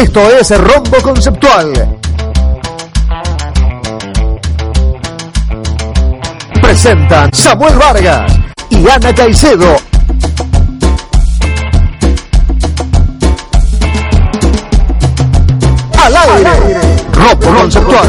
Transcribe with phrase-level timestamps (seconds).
[0.00, 1.98] Esto es Rombo Conceptual.
[6.62, 8.32] Presentan Samuel Vargas
[8.70, 9.76] y Ana Caicedo.
[16.02, 16.78] Al aire,
[17.12, 18.08] Rombo Conceptual.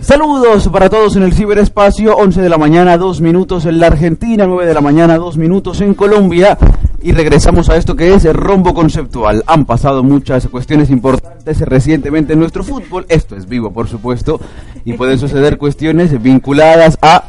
[0.00, 4.46] Saludos para todos en el ciberespacio, 11 de la mañana, 2 minutos en la Argentina,
[4.46, 6.56] 9 de la mañana, 2 minutos en Colombia.
[7.02, 9.42] Y regresamos a esto que es el rombo conceptual.
[9.46, 13.06] Han pasado muchas cuestiones importantes recientemente en nuestro fútbol.
[13.08, 14.38] Esto es vivo, por supuesto.
[14.84, 17.24] Y pueden suceder cuestiones vinculadas a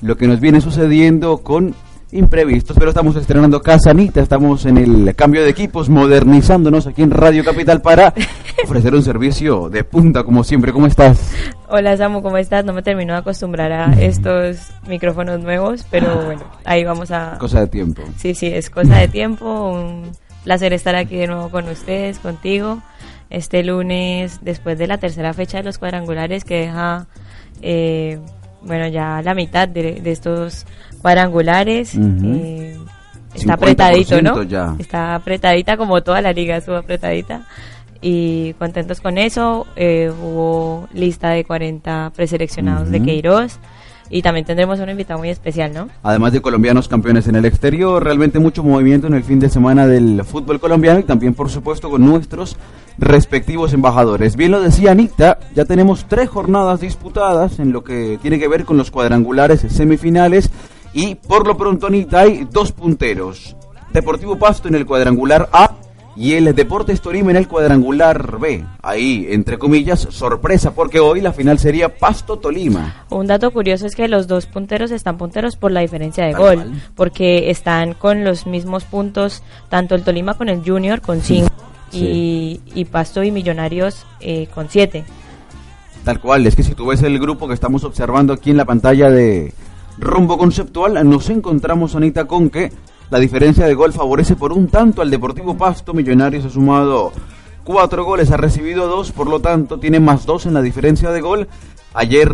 [0.00, 1.74] lo que nos viene sucediendo con
[2.16, 7.10] imprevistos, pero estamos estrenando Casa Anita, estamos en el cambio de equipos, modernizándonos aquí en
[7.10, 8.12] Radio Capital para
[8.64, 10.72] ofrecer un servicio de punta como siempre.
[10.72, 11.32] ¿Cómo estás?
[11.68, 12.64] Hola Samu, ¿cómo estás?
[12.64, 17.36] No me termino de acostumbrar a estos micrófonos nuevos, pero bueno, ahí vamos a...
[17.38, 18.02] Cosa de tiempo.
[18.16, 19.70] Sí, sí, es cosa de tiempo.
[19.70, 20.12] Un
[20.44, 22.82] placer estar aquí de nuevo con ustedes, contigo.
[23.28, 27.06] Este lunes, después de la tercera fecha de los cuadrangulares que deja...
[27.62, 28.18] Eh,
[28.66, 30.66] bueno, ya la mitad de, estos
[31.06, 31.94] cuadrangulares.
[31.94, 32.76] Eh,
[33.32, 34.42] está apretadito, ¿no?
[34.76, 37.42] Está apretadita como toda la liga, estuvo apretadita.
[38.02, 39.68] Y contentos con eso.
[39.76, 43.60] Eh, hubo lista de 40 preseleccionados de Queiroz
[44.10, 45.88] y también tendremos un invitado muy especial, ¿no?
[46.02, 49.86] Además de colombianos campeones en el exterior, realmente mucho movimiento en el fin de semana
[49.86, 52.56] del fútbol colombiano y también, por supuesto, con nuestros
[52.98, 54.34] respectivos embajadores.
[54.34, 58.64] Bien lo decía Anita, ya tenemos tres jornadas disputadas en lo que tiene que ver
[58.64, 60.50] con los cuadrangulares semifinales
[60.96, 63.54] y por lo pronto Anita hay dos punteros.
[63.92, 65.72] Deportivo Pasto en el cuadrangular A
[66.16, 68.64] y el Deportes Tolima en el cuadrangular B.
[68.82, 73.04] Ahí, entre comillas, sorpresa, porque hoy la final sería Pasto-Tolima.
[73.10, 76.72] Un dato curioso es que los dos punteros están punteros por la diferencia de gol,
[76.94, 81.50] porque están con los mismos puntos, tanto el Tolima con el Junior con 5
[81.92, 85.04] y, Pasto y Millonarios eh, con 7.
[86.04, 88.64] Tal cual, es que si tú ves el grupo que estamos observando aquí en la
[88.64, 89.52] pantalla de
[89.98, 92.70] Rumbo Conceptual, nos encontramos, Anita, con que
[93.08, 95.94] la diferencia de gol favorece por un tanto al Deportivo Pasto.
[95.94, 97.12] Millonarios ha sumado
[97.64, 101.20] cuatro goles, ha recibido dos, por lo tanto tiene más dos en la diferencia de
[101.20, 101.48] gol.
[101.94, 102.30] Ayer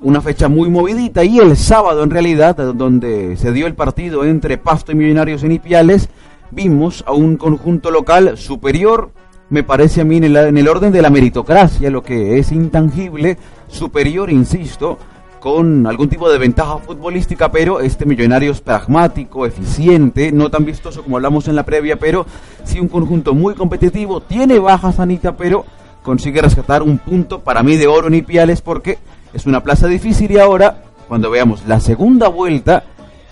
[0.00, 4.56] una fecha muy movidita y el sábado en realidad, donde se dio el partido entre
[4.56, 6.08] Pasto y Millonarios en Ipiales,
[6.50, 9.12] vimos a un conjunto local superior,
[9.50, 12.52] me parece a mí en el, en el orden de la meritocracia, lo que es
[12.52, 13.36] intangible,
[13.68, 14.98] superior, insisto,
[15.42, 21.02] con algún tipo de ventaja futbolística, pero este millonario es pragmático, eficiente, no tan vistoso
[21.02, 22.24] como hablamos en la previa, pero
[22.62, 25.64] sí un conjunto muy competitivo, tiene baja sanita, pero
[26.04, 28.98] consigue rescatar un punto para mí de oro en Ipiales porque
[29.34, 32.84] es una plaza difícil y ahora, cuando veamos la segunda vuelta,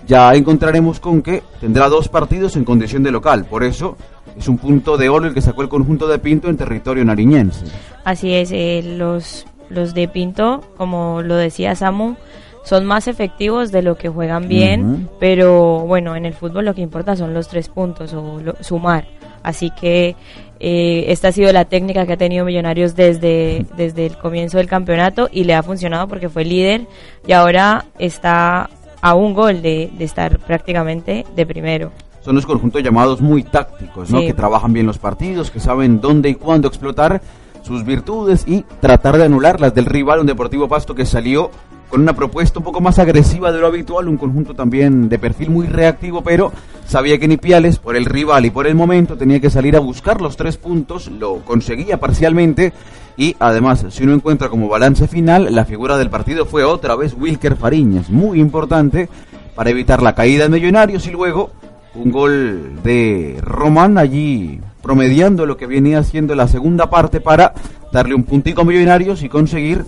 [0.04, 3.96] ya encontraremos con que tendrá dos partidos en condición de local, por eso
[4.36, 7.66] es un punto de oro el que sacó el conjunto de Pinto en territorio nariñense.
[8.02, 12.16] Así es, eh, los los de Pinto, como lo decía Samu,
[12.64, 16.82] son más efectivos de lo que juegan bien, pero bueno, en el fútbol lo que
[16.82, 19.06] importa son los tres puntos o sumar.
[19.42, 20.14] Así que
[20.58, 24.68] eh, esta ha sido la técnica que ha tenido Millonarios desde, desde el comienzo del
[24.68, 26.86] campeonato y le ha funcionado porque fue líder
[27.26, 28.68] y ahora está
[29.00, 31.92] a un gol de, estar prácticamente de primero
[32.22, 34.20] son los conjuntos llamados muy tácticos, ¿no?
[34.20, 37.22] Que trabajan bien los partidos, que saben dónde y cuándo explotar
[37.62, 41.50] sus virtudes y tratar de anular las del rival, un Deportivo Pasto que salió
[41.90, 45.50] con una propuesta un poco más agresiva de lo habitual, un conjunto también de perfil
[45.50, 46.52] muy reactivo, pero
[46.86, 50.20] sabía que Nipiales, por el rival y por el momento, tenía que salir a buscar
[50.20, 52.72] los tres puntos, lo conseguía parcialmente
[53.16, 57.14] y además, si uno encuentra como balance final, la figura del partido fue otra vez
[57.18, 59.08] Wilker Fariñas, muy importante
[59.56, 61.50] para evitar la caída de Millonarios y luego
[61.94, 67.52] un gol de Román allí promediando lo que venía siendo la segunda parte para
[67.92, 69.84] darle un puntico a Millonarios y conseguir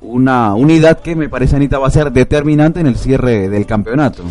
[0.00, 4.22] una unidad que me parece, Anita, va a ser determinante en el cierre del campeonato.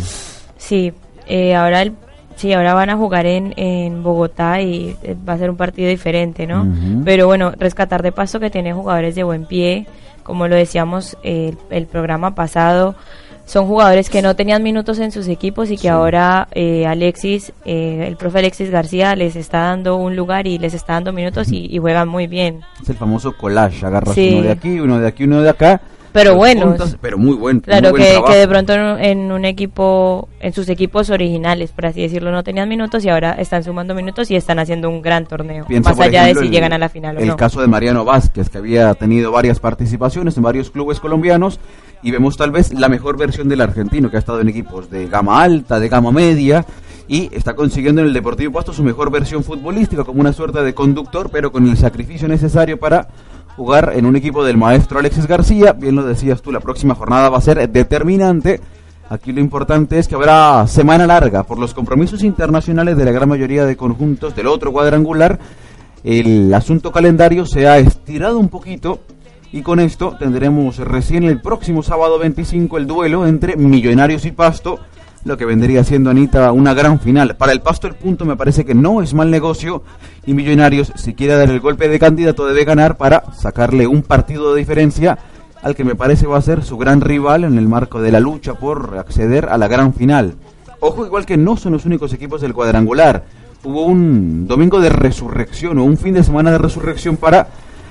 [0.56, 0.92] Sí,
[1.26, 1.94] eh, ahora el,
[2.36, 5.88] sí, ahora van a jugar en, en Bogotá y eh, va a ser un partido
[5.88, 6.66] diferente, ¿no?
[7.04, 9.86] Pero bueno, rescatar de paso que tiene jugadores de buen pie,
[10.22, 12.94] como lo decíamos el programa pasado,
[13.44, 18.04] son jugadores que no tenían minutos en sus equipos y que ahora eh, Alexis, eh,
[18.06, 21.78] el profe Alexis García les está dando un lugar y les está dando minutos y,
[21.78, 22.60] juegan muy bien.
[22.82, 25.80] Es el famoso collage, agarras uno de aquí, uno de aquí, uno de acá.
[26.14, 26.76] Pero bueno.
[27.00, 27.58] Pero muy buen.
[27.58, 32.30] Claro, que, que, de pronto en, un equipo, en sus equipos originales, por así decirlo,
[32.30, 35.66] no tenían minutos y ahora están sumando minutos y están haciendo un gran torneo.
[35.82, 37.32] más allá de si llegan a la final o el no.
[37.32, 41.58] El caso de Mariano Vázquez, que había tenido varias participaciones en varios clubes colombianos
[42.00, 45.08] y vemos tal vez la mejor versión del argentino que ha estado en equipos de
[45.08, 46.64] gama alta, de gama media
[47.08, 50.74] y está consiguiendo en el Deportivo Pasto su mejor versión futbolística como una suerte de
[50.74, 53.08] conductor, pero con el sacrificio necesario para
[53.56, 55.72] jugar en un equipo del maestro Alexis García.
[55.72, 58.60] Bien lo decías tú, la próxima jornada va a ser determinante.
[59.08, 63.28] Aquí lo importante es que habrá semana larga por los compromisos internacionales de la gran
[63.28, 65.38] mayoría de conjuntos del otro cuadrangular.
[66.02, 69.00] El asunto calendario se ha estirado un poquito
[69.52, 74.80] y con esto tendremos recién el próximo sábado 25 el duelo entre Millonarios y Pasto
[75.24, 77.36] lo que vendría siendo Anita una gran final.
[77.36, 79.82] Para el Pasto el punto me parece que no es mal negocio
[80.26, 84.52] y Millonarios si quiere dar el golpe de candidato debe ganar para sacarle un partido
[84.52, 85.18] de diferencia
[85.62, 88.20] al que me parece va a ser su gran rival en el marco de la
[88.20, 90.34] lucha por acceder a la gran final.
[90.80, 93.24] Ojo igual que no son los únicos equipos del cuadrangular.
[93.64, 97.48] Hubo un domingo de resurrección o un fin de semana de resurrección para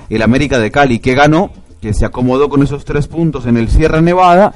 [0.07, 1.49] el América de Cali que ganó,
[1.81, 4.53] que se acomodó con esos tres puntos en el Sierra Nevada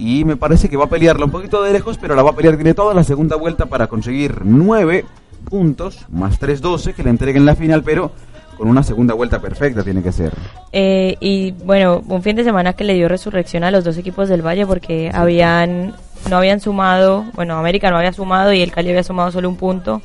[0.00, 2.34] y me parece que va a pelearla un poquito de lejos, pero la va a
[2.34, 5.04] pelear, tiene toda la segunda vuelta para conseguir 9
[5.44, 8.10] puntos, más 3, 12, que le entreguen la final, pero
[8.56, 10.32] con una segunda vuelta perfecta tiene que ser.
[10.72, 14.30] Eh, y bueno, un fin de semana que le dio resurrección a los dos equipos
[14.30, 15.94] del Valle porque habían
[16.28, 19.56] no habían sumado, bueno, América no había sumado y el Cali había sumado solo un
[19.56, 20.00] punto.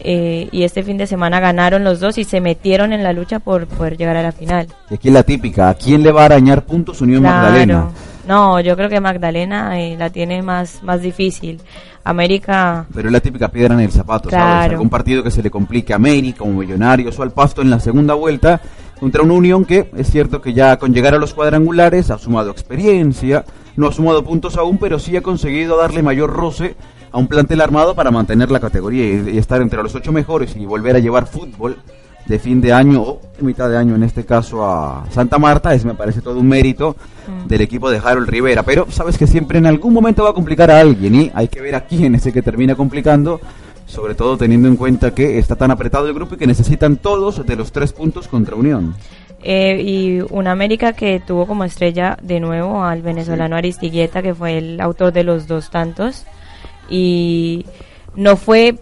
[0.00, 3.40] Eh, y este fin de semana ganaron los dos y se metieron en la lucha
[3.40, 4.68] por poder llegar a la final.
[4.90, 7.88] Y aquí es la típica, ¿a quién le va a arañar puntos Unión Magdalena?
[8.26, 11.60] No, yo creo que Magdalena eh, la tiene más, más difícil.
[12.04, 12.86] América...
[12.94, 14.72] Pero es la típica piedra en el zapato, ¿sabes?
[14.72, 17.80] Algún partido que se le complique a América o Millonarios o al Pasto en la
[17.80, 18.60] segunda vuelta
[18.98, 22.50] contra una Unión que es cierto que ya con llegar a los cuadrangulares ha sumado
[22.50, 23.44] experiencia,
[23.76, 26.76] no ha sumado puntos aún, pero sí ha conseguido darle mayor roce
[27.10, 30.66] a un plantel armado para mantener la categoría y estar entre los ocho mejores y
[30.66, 31.76] volver a llevar fútbol
[32.28, 35.84] de fin de año o mitad de año en este caso a Santa Marta, es
[35.84, 36.94] me parece todo un mérito
[37.26, 37.48] mm.
[37.48, 40.70] del equipo de Harold Rivera, pero sabes que siempre en algún momento va a complicar
[40.70, 43.40] a alguien y hay que ver a quién es el que termina complicando,
[43.86, 47.44] sobre todo teniendo en cuenta que está tan apretado el grupo y que necesitan todos
[47.46, 48.94] de los tres puntos contra Unión.
[49.42, 54.58] Eh, y una América que tuvo como estrella de nuevo al venezolano Aristigueta, que fue
[54.58, 56.24] el autor de los dos tantos,
[56.88, 57.66] y
[58.14, 58.78] no fue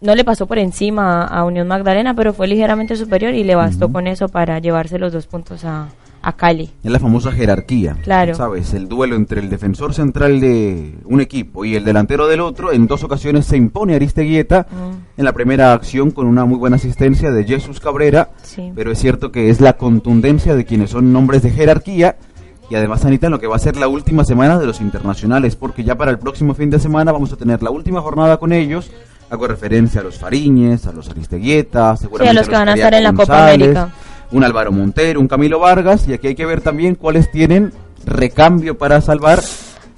[0.00, 3.90] no le pasó por encima a Unión Magdalena, pero fue ligeramente superior y le bastó
[3.90, 5.88] con eso para llevarse los dos puntos a,
[6.22, 6.70] a Cali.
[6.82, 7.96] Es la famosa jerarquía.
[8.02, 8.34] Claro.
[8.34, 8.74] ¿Sabes?
[8.74, 12.72] El duelo entre el defensor central de un equipo y el delantero del otro.
[12.72, 15.18] En dos ocasiones se impone Aristeguieta mm.
[15.20, 18.30] en la primera acción con una muy buena asistencia de Jesús Cabrera.
[18.74, 22.16] Pero es cierto que es la contundencia de quienes son nombres de jerarquía.
[22.68, 25.54] Y además, Anita, en lo que va a ser la última semana de los internacionales,
[25.56, 28.52] porque ya para el próximo fin de semana vamos a tener la última jornada con
[28.52, 28.90] ellos
[29.28, 32.74] Hago referencia a los Fariñez, a los Aristeguietas, seguramente sí, a los que van a
[32.74, 33.90] estar en la Copa América.
[34.30, 37.72] Un Álvaro Montero, un Camilo Vargas, y aquí hay que ver también cuáles tienen
[38.04, 39.42] recambio para salvar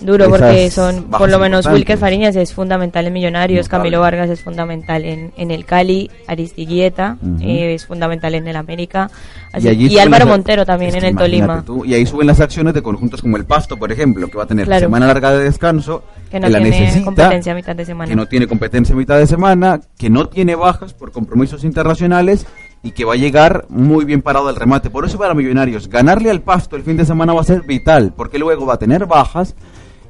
[0.00, 4.40] Duro porque son, por lo menos Wilker Fariñas es fundamental en Millonarios, Camilo Vargas es
[4.40, 9.10] fundamental en, en el Cali, Aristiguieta eh, es fundamental en el América
[9.58, 11.64] y, Álvaro Montero también en el Tolima.
[11.84, 14.46] y ahí suben las acciones de conjuntos como el Pasto, por ejemplo, que va a
[14.46, 18.08] tener semana larga de descanso, que no tiene competencia a mitad de semana.
[18.08, 22.46] Que no tiene competencia a mitad de semana, que no tiene bajas por compromisos internacionales
[22.82, 24.90] y que va a llegar muy bien parado al remate.
[24.90, 28.12] Por eso para Millonarios, ganarle al Pasto el fin de semana va a ser vital,
[28.16, 29.56] porque luego va a tener bajas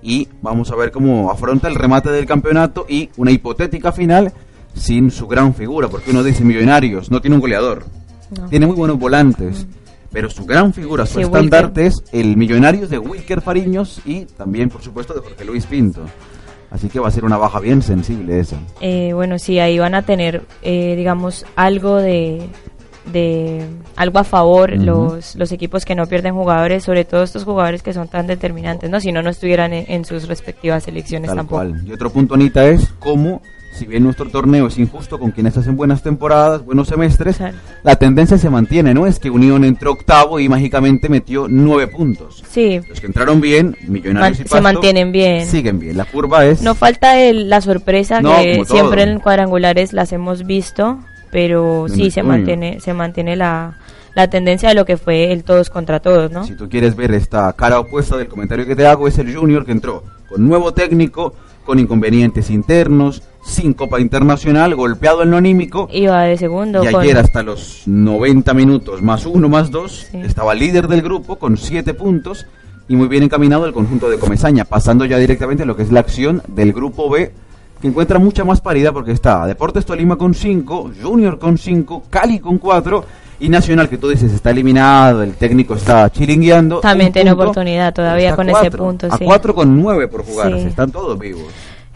[0.02, 4.32] y vamos a ver cómo afronta el remate del campeonato y una hipotética final
[4.74, 7.84] sin su gran figura, porque uno dice Millonarios, no tiene un goleador,
[8.50, 9.70] tiene muy buenos volantes, mm.
[10.12, 14.82] pero su gran figura, su estandarte es el Millonarios de Wilker Fariños y también, por
[14.82, 16.02] supuesto, de Jorge Luis Pinto.
[16.70, 18.58] Así que va a ser una baja bien sensible esa.
[18.82, 22.46] Eh, bueno, sí, ahí van a tener, eh, digamos, algo de,
[23.12, 23.64] de
[23.96, 27.92] algo a favor los, los equipos que no pierden jugadores, sobre todo estos jugadores que
[27.92, 29.00] son tan determinantes, ¿no?
[29.00, 31.66] Si no, no estuvieran en, sus respectivas selecciones tampoco.
[31.84, 35.76] Y otro punto, Anita, es cómo, si bien nuestro torneo es injusto con quienes hacen
[35.76, 37.38] buenas temporadas, buenos semestres,
[37.82, 39.06] la tendencia se mantiene, ¿no?
[39.06, 42.42] Es que Unión entró octavo y mágicamente metió nueve puntos.
[42.48, 42.80] Sí.
[42.88, 45.46] Los que entraron bien, Millonarios y Pasto, se mantienen bien.
[45.46, 45.96] Siguen bien.
[45.96, 46.62] La curva es...
[46.62, 50.98] No falta el, la sorpresa que siempre en cuadrangulares las hemos visto
[51.30, 53.78] pero sí se mantiene se mantiene la,
[54.14, 56.44] la tendencia de lo que fue el todos contra todos, ¿no?
[56.44, 59.64] Si tú quieres ver esta cara opuesta del comentario que te hago, es el Junior
[59.64, 65.88] que entró con nuevo técnico, con inconvenientes internos, sin Copa Internacional, golpeado en lo anímico.
[65.92, 66.82] Iba de segundo.
[66.84, 71.56] Y ayer hasta los 90 minutos, más uno, más dos, estaba líder del grupo con
[71.56, 72.46] siete puntos
[72.88, 75.92] y muy bien encaminado el conjunto de Comesaña, pasando ya directamente a lo que es
[75.92, 77.32] la acción del grupo B
[77.80, 82.38] que encuentra mucha más paridad porque está Deportes Tolima con 5, Junior con 5, Cali
[82.40, 83.04] con 4
[83.40, 86.80] y Nacional, que tú dices está eliminado, el técnico está chiringueando.
[86.80, 89.06] También tiene oportunidad todavía con ese punto.
[89.10, 91.44] A 4 con 9 por jugar, están todos vivos.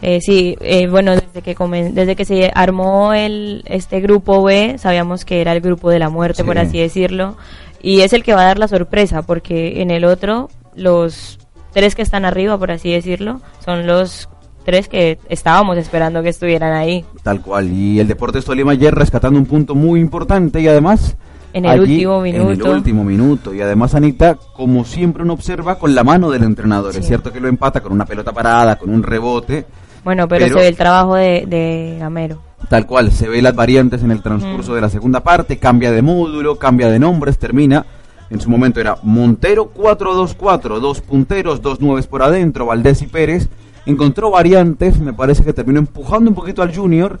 [0.01, 4.75] Eh, sí, eh, bueno, desde que comen- desde que se armó el este grupo B,
[4.77, 6.47] sabíamos que era el grupo de la muerte, Sí.
[6.47, 7.37] por así decirlo,
[7.81, 11.39] y es el que va a dar la sorpresa, porque en el otro los
[11.73, 14.27] tres que están arriba, por así decirlo, son los
[14.63, 17.05] tres que estábamos esperando que estuvieran ahí.
[17.23, 17.71] Tal cual.
[17.71, 21.15] Y el Deportes Tolima ayer rescatando un punto muy importante y además...
[21.55, 22.71] En el último En el minuto.
[22.71, 23.53] último minuto.
[23.53, 26.95] Y además, Anita, como siempre uno observa, con la mano del entrenador.
[26.95, 29.63] Es cierto que lo empata con una pelota parada, con un rebote.
[30.03, 32.39] Bueno, pero, Pero- se ve el trabajo de, de Gamero.
[32.69, 34.75] Tal cual, se ve las variantes en el transcurso Mm.
[34.75, 37.85] de la segunda parte, cambia de módulo, cambia de nombres, termina.
[38.31, 43.47] En su momento era Montero 4-2-4, dos punteros, dos nueves por adentro, Valdés y Pérez.
[43.85, 47.19] Encontró variantes, me parece que terminó empujando un poquito al Junior,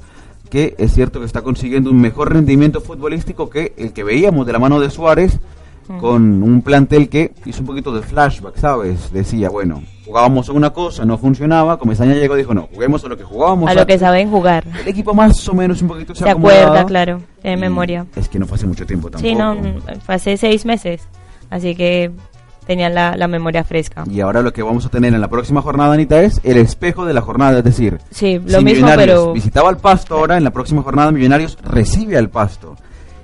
[0.49, 4.53] que es cierto que está consiguiendo un mejor rendimiento futbolístico que el que veíamos de
[4.53, 5.39] la mano de Suárez,
[5.99, 9.11] con un plantel que hizo un poquito de flashback, ¿sabes?
[9.11, 13.09] Decía, bueno, jugábamos a una cosa, no funcionaba, Comesaña llegó y dijo, no, juguemos a
[13.09, 13.69] lo que jugábamos.
[13.69, 14.63] A lo que saben jugar.
[14.81, 18.05] El equipo más o menos un poquito se, Se acuerda, claro, Y memoria.
[18.15, 19.27] Es que no fue hace mucho tiempo tampoco.
[19.27, 19.57] Sí, no,
[20.05, 21.01] fue hace seis meses,
[21.49, 22.11] así que
[22.65, 24.03] tenían la, la memoria fresca.
[24.09, 27.05] Y ahora lo que vamos a tener en la próxima jornada, Anita, es el espejo
[27.05, 27.57] de la jornada.
[27.59, 30.81] Es decir, Sí, lo si mismo, Millonarios pero- visitaba al Pasto ahora, en la próxima
[30.81, 32.75] jornada Millonarios recibe al Pasto.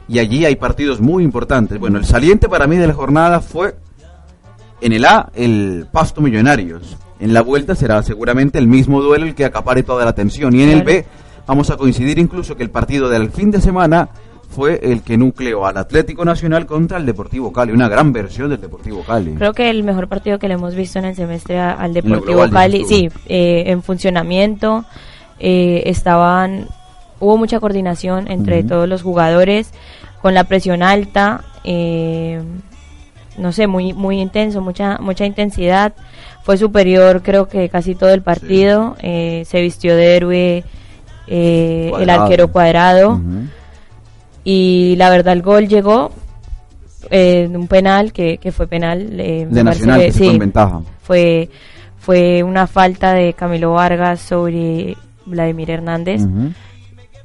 [0.07, 1.79] Y allí hay partidos muy importantes.
[1.79, 3.75] Bueno, el saliente para mí de la jornada fue
[4.81, 6.97] en el A, el Pasto Millonarios.
[7.19, 10.55] En la vuelta será seguramente el mismo duelo el que acapare toda la atención.
[10.55, 10.83] Y en el.
[10.83, 11.05] B
[11.45, 14.09] vamos a coincidir incluso que el partido del fin de semana
[14.49, 18.59] fue el que nucleó al Atlético Nacional contra el Deportivo Cali, una gran versión del
[18.59, 19.35] Deportivo Cali.
[19.35, 22.49] Creo que el mejor partido que le hemos visto en el semestre al Deportivo global,
[22.51, 24.85] Cali, sí, eh, en funcionamiento,
[25.39, 26.67] eh, estaban,
[27.19, 29.71] hubo mucha coordinación entre todos los jugadores,
[30.21, 32.41] con la presión alta, eh,
[33.37, 35.93] no sé, muy muy intenso, mucha mucha intensidad,
[36.43, 40.63] fue superior creo que casi todo el partido, eh, se vistió de héroe
[41.27, 43.21] eh, el arquero cuadrado.
[44.43, 46.11] Y la verdad el gol llegó
[47.09, 50.39] eh, en un penal que, que fue penal eh, De Nacional, que sí, fue en
[50.39, 50.81] ventaja.
[51.01, 51.49] fue
[51.97, 56.21] fue una falta de Camilo Vargas sobre Vladimir Hernández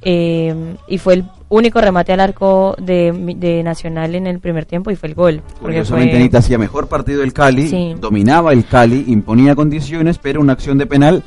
[0.02, 0.54] eh,
[0.88, 4.96] y fue el único remate al arco de, de Nacional en el primer tiempo y
[4.96, 7.94] fue el gol porque Curiosamente, Anita hacía mejor partido el Cali, Sí.
[7.98, 11.22] dominaba el Cali, imponía condiciones, pero una acción de penal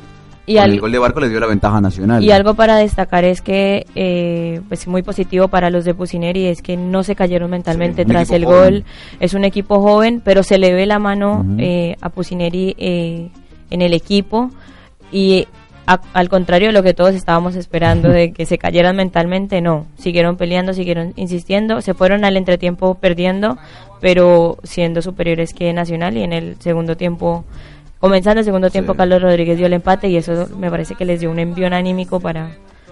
[0.48, 2.24] Y con al- el gol de Barco le dio la ventaja nacional.
[2.24, 6.62] Y algo para destacar es que, eh, pues muy positivo para los de Pusineri es
[6.63, 8.60] que no se cayeron mentalmente Sí, tras el joven.
[8.74, 8.84] gol.
[9.20, 13.30] Es un equipo joven, pero se le ve la mano eh, a Pusineri eh,
[13.70, 14.50] en el equipo
[15.12, 15.48] y
[15.86, 19.86] a- al contrario de lo que todos estábamos esperando de que se cayeran mentalmente, no.
[19.98, 23.58] Siguieron peleando, siguieron insistiendo, se fueron al entretiempo perdiendo,
[24.01, 27.46] pero siendo superiores que Nacional y en el segundo tiempo
[28.00, 28.98] Comenzando el segundo tiempo, Sí.
[28.98, 32.20] Carlos Rodríguez dio el empate y eso me parece que les dio un envío anímico
[32.20, 32.51] para,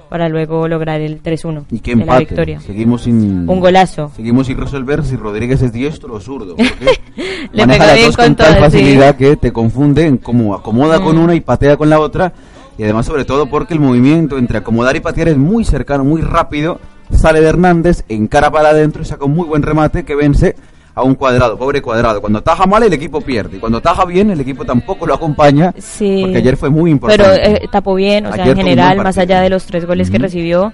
[0.10, 2.20] para luego lograr el 3-1 y qué de la empate.
[2.26, 2.60] victoria.
[2.62, 4.12] Seguimos sin Un golazo.
[4.16, 6.56] Seguimos sin resolver si Rodríguez es diestro o zurdo.
[7.52, 8.80] Le maneja las dos con con tal todas, sí.
[8.80, 11.24] facilidad que te confunde en cómo acomoda con Mm.
[11.24, 12.34] una y patea con la otra.
[12.78, 16.22] Y además, sobre todo, porque el movimiento entre acomodar y patear es muy cercano, muy
[16.22, 16.80] rápido.
[17.12, 20.56] Sale de Hernández, encara para adentro y saca un muy buen remate que vence
[20.96, 22.22] a un cuadrado, pobre cuadrado.
[22.22, 23.58] Cuando taja mal, el equipo pierde.
[23.58, 25.74] Y cuando taja bien, el equipo tampoco lo acompaña.
[25.78, 26.22] Sí.
[26.24, 27.24] Porque ayer fue muy importante.
[27.24, 30.18] Pero eh, tapó bien, o sea, en general, más allá de los tres goles que
[30.18, 30.74] recibió,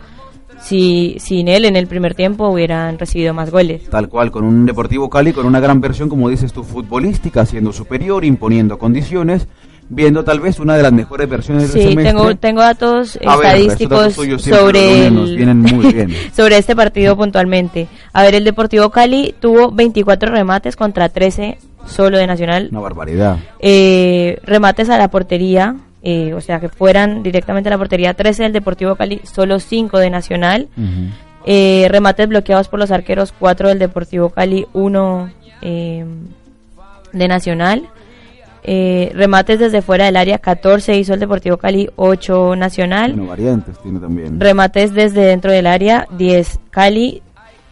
[0.61, 3.89] si sin él en el primer tiempo hubieran recibido más goles.
[3.89, 7.73] Tal cual, con un Deportivo Cali, con una gran versión, como dices tú, futbolística, siendo
[7.73, 9.47] superior, imponiendo condiciones,
[9.93, 12.13] viendo tal vez una de las mejores versiones del Sí, semestre.
[12.13, 16.10] tengo, tengo datos A estadísticos sobre, nos el- vienen muy bien.
[16.36, 17.88] sobre este partido puntualmente.
[18.13, 22.69] A ver, el Deportivo Cali tuvo 24 remates contra 13 solo de Nacional.
[22.71, 23.38] Una barbaridad.
[23.60, 28.43] Eh, remates a la portería, eh, o sea, que fueran directamente a la portería, 13
[28.43, 30.67] del Deportivo Cali, solo 5 de Nacional.
[31.45, 35.29] Eh, remates bloqueados por los arqueros, 4 del Deportivo Cali, 1
[35.62, 37.89] de Nacional.
[38.63, 43.13] Eh, remates desde fuera del área, 14 hizo el Deportivo Cali, 8 Nacional.
[43.13, 44.39] Variantes tiene también.
[44.39, 47.21] Remates desde dentro del área, 10 Cali,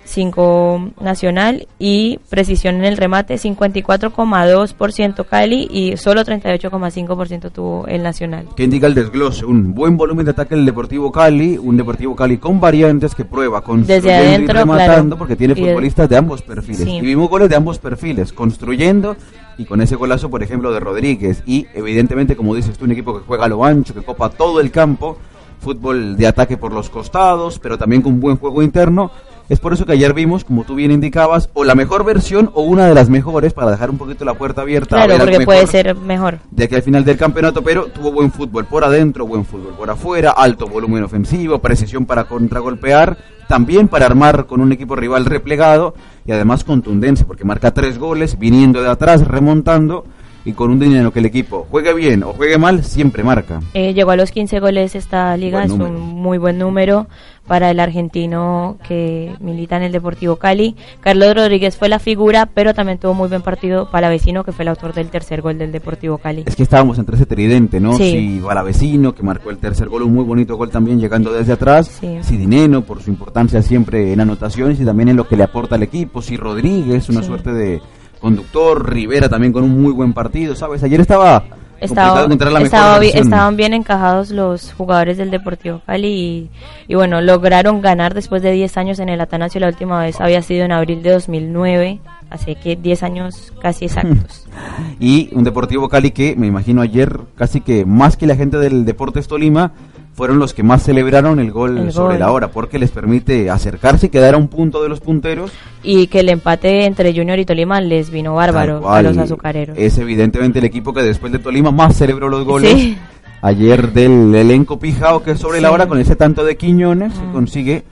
[0.09, 8.47] 5 Nacional y precisión en el remate, 54,2% Cali y solo 38,5% tuvo el Nacional.
[8.55, 9.45] ¿Qué indica el desglose?
[9.45, 13.61] Un buen volumen de ataque del Deportivo Cali, un Deportivo Cali con variantes que prueba
[13.61, 15.17] construyendo Desde adentro, y rematando claro.
[15.17, 16.83] porque tiene futbolistas de ambos perfiles.
[16.83, 16.97] Sí.
[16.97, 19.15] Y vimos goles de ambos perfiles, construyendo
[19.59, 21.43] y con ese golazo, por ejemplo, de Rodríguez.
[21.45, 24.61] Y evidentemente, como dices tú, un equipo que juega a lo ancho, que copa todo
[24.61, 25.17] el campo,
[25.59, 29.11] fútbol de ataque por los costados, pero también con buen juego interno.
[29.49, 32.61] Es por eso que ayer vimos, como tú bien indicabas, o la mejor versión o
[32.61, 34.95] una de las mejores para dejar un poquito la puerta abierta.
[34.95, 36.39] Claro, porque puede ser mejor.
[36.51, 39.89] De aquí al final del campeonato, pero tuvo buen fútbol por adentro, buen fútbol por
[39.89, 43.17] afuera, alto volumen ofensivo, precisión para contragolpear,
[43.49, 45.95] también para armar con un equipo rival replegado
[46.29, 50.05] y además contundencia, porque marca tres goles, viniendo de atrás, remontando
[50.45, 53.61] y con un dinero que el equipo juegue bien o juegue mal, siempre marca.
[53.73, 55.89] Eh, llegó a los 15 goles esta liga, Buen es número.
[55.97, 57.07] un muy buen número
[57.49, 60.75] para el argentino que milita en el Deportivo Cali.
[61.01, 64.63] Carlos Rodríguez fue la figura, pero también tuvo muy buen partido para Vecino, que fue
[64.63, 66.43] el autor del tercer gol del Deportivo Cali.
[66.45, 67.93] Es que estábamos entre ese tridente, ¿no?
[67.93, 68.11] Sí.
[68.11, 71.87] Si Valavecino, que marcó el tercer gol, un muy bonito gol también llegando desde atrás.
[71.99, 72.19] Sí.
[72.21, 75.75] Si Dineno, por su importancia siempre en anotaciones y también en lo que le aporta
[75.75, 76.21] al equipo.
[76.21, 77.27] Si Rodríguez, una Sí.
[77.27, 77.81] suerte de
[78.21, 78.87] conductor.
[78.87, 80.83] Rivera también con un muy buen partido, ¿sabes?
[80.83, 81.43] Ayer estaba
[81.81, 86.49] Estaba, la estaban bien encajados los jugadores del Deportivo Cali y,
[86.87, 89.61] y bueno, lograron ganar después de 10 años en el Atanasio.
[89.61, 94.45] La última vez había sido en abril de 2009, así que 10 años casi exactos.
[94.99, 98.85] Y un Deportivo Cali que, me imagino ayer, casi que más que la gente del
[98.85, 99.71] Deportes Tolima,
[100.19, 102.19] fueron los que más celebraron el gol El sobre gol.
[102.19, 105.49] la hora, porque les permite acercarse y quedar a un punto de los punteros.
[105.81, 108.97] y que el empate entre Junior y Tolima les vino bárbaro cual.
[109.05, 109.77] a los azucareros.
[109.79, 112.69] Es evidentemente el equipo que después de Tolima más celebró los goles.
[112.73, 112.97] Sí.
[113.41, 117.31] Ayer del elenco pijao que es sobre la hora con ese tanto de Quiñones Mm.
[117.31, 117.83] consigue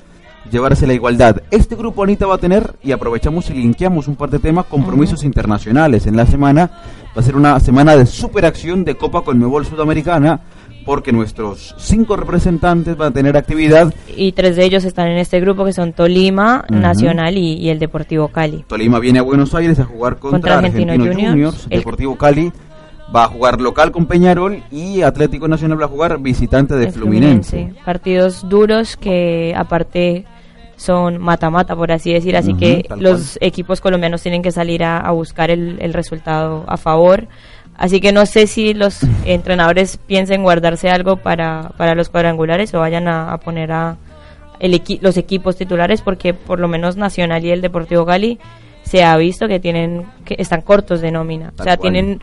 [0.51, 1.41] llevarse la igualdad.
[1.51, 5.23] Este grupo Anita va a tener, y aprovechamos y linkeamos un par de temas, compromisos
[5.23, 6.05] internacionales.
[6.07, 6.69] En la semana
[7.15, 10.41] va a ser una semana de superacción de Copa Conmebol Sudamericana,
[10.87, 13.93] porque nuestros cinco representantes van a tener actividad.
[14.15, 16.79] Y tres de ellos están en este grupo que son Tolima, Ujú.
[16.79, 18.63] Nacional y, y el Deportivo Cali.
[18.67, 21.31] Tolima viene a Buenos Aires a jugar contra, Contra Argentino, Argentino Juniors.
[21.33, 21.67] Juniors.
[21.69, 22.51] El- Deportivo Cali
[23.15, 26.91] va a jugar local con Peñarol y Atlético Nacional va a jugar visitante de el
[26.93, 27.73] Fluminense.
[27.85, 30.25] Partidos duros que aparte
[30.77, 34.83] son mata-mata, por así decir, así Ujú, que tal los equipos colombianos tienen que salir
[34.83, 37.27] a, a buscar el, el resultado a favor.
[37.77, 42.79] Así que no sé si los entrenadores piensen guardarse algo para, para los cuadrangulares o
[42.79, 43.97] vayan a, a poner a
[44.59, 48.39] el equi- los equipos titulares porque por lo menos Nacional y el Deportivo Cali
[48.83, 51.51] se ha visto que tienen que están cortos de nómina.
[51.55, 51.91] Tal o sea, cual.
[51.93, 52.21] tienen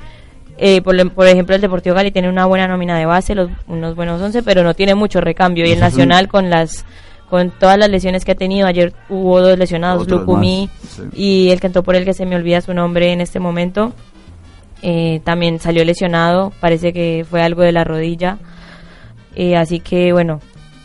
[0.56, 3.94] eh, por, por ejemplo, el Deportivo Cali tiene una buena nómina de base, los- unos
[3.94, 5.64] buenos 11, pero no tiene mucho recambio.
[5.66, 6.84] Y el Nacional con las
[7.30, 11.02] con todas las lesiones que ha tenido, ayer hubo dos lesionados, Lucumí sí.
[11.14, 13.92] y el que entró por el que se me olvida su nombre en este momento,
[14.86, 18.36] eh, también salió lesionado, parece que fue algo de la rodilla.
[19.34, 20.40] Eh, así que bueno,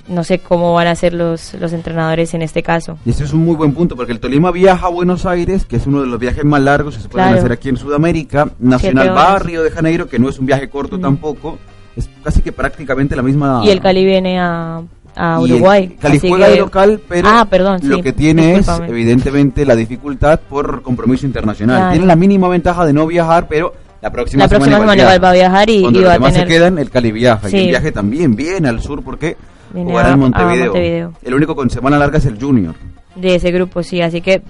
[0.07, 2.97] no sé cómo van a ser los, los entrenadores en este caso.
[3.05, 5.75] Y este es un muy buen punto, porque el Tolima viaja a Buenos Aires, que
[5.75, 7.39] es uno de los viajes más largos que se pueden Claro.
[7.41, 8.49] hacer aquí en Sudamérica.
[8.59, 9.39] Nacional va a.
[9.39, 11.59] Río de Janeiro, que no es un viaje corto tampoco.
[11.95, 13.61] Es casi que prácticamente la misma...
[13.65, 14.81] Y el Cali viene a,
[15.15, 15.97] a Uruguay.
[15.99, 18.85] Cali juega que- de local, pero Ah, perdón, lo sí, que tiene discúlpame.
[18.85, 21.77] es evidentemente la dificultad por compromiso internacional.
[21.77, 21.91] Claro.
[21.91, 25.29] Tiene la mínima ventaja de no viajar, pero la próxima, La próxima semana igual va
[25.29, 27.49] a viajar y- Cuando y los va a tener- se quedan, el Cali viaja.
[27.49, 29.35] Y el viaje también viene al sur porque
[29.73, 30.65] Viene jugará a- en Montevideo.
[30.65, 31.13] Montevideo.
[31.23, 32.75] El único con semana larga es el Junior.
[33.15, 34.01] de ese grupo, sí.
[34.01, 34.41] Así que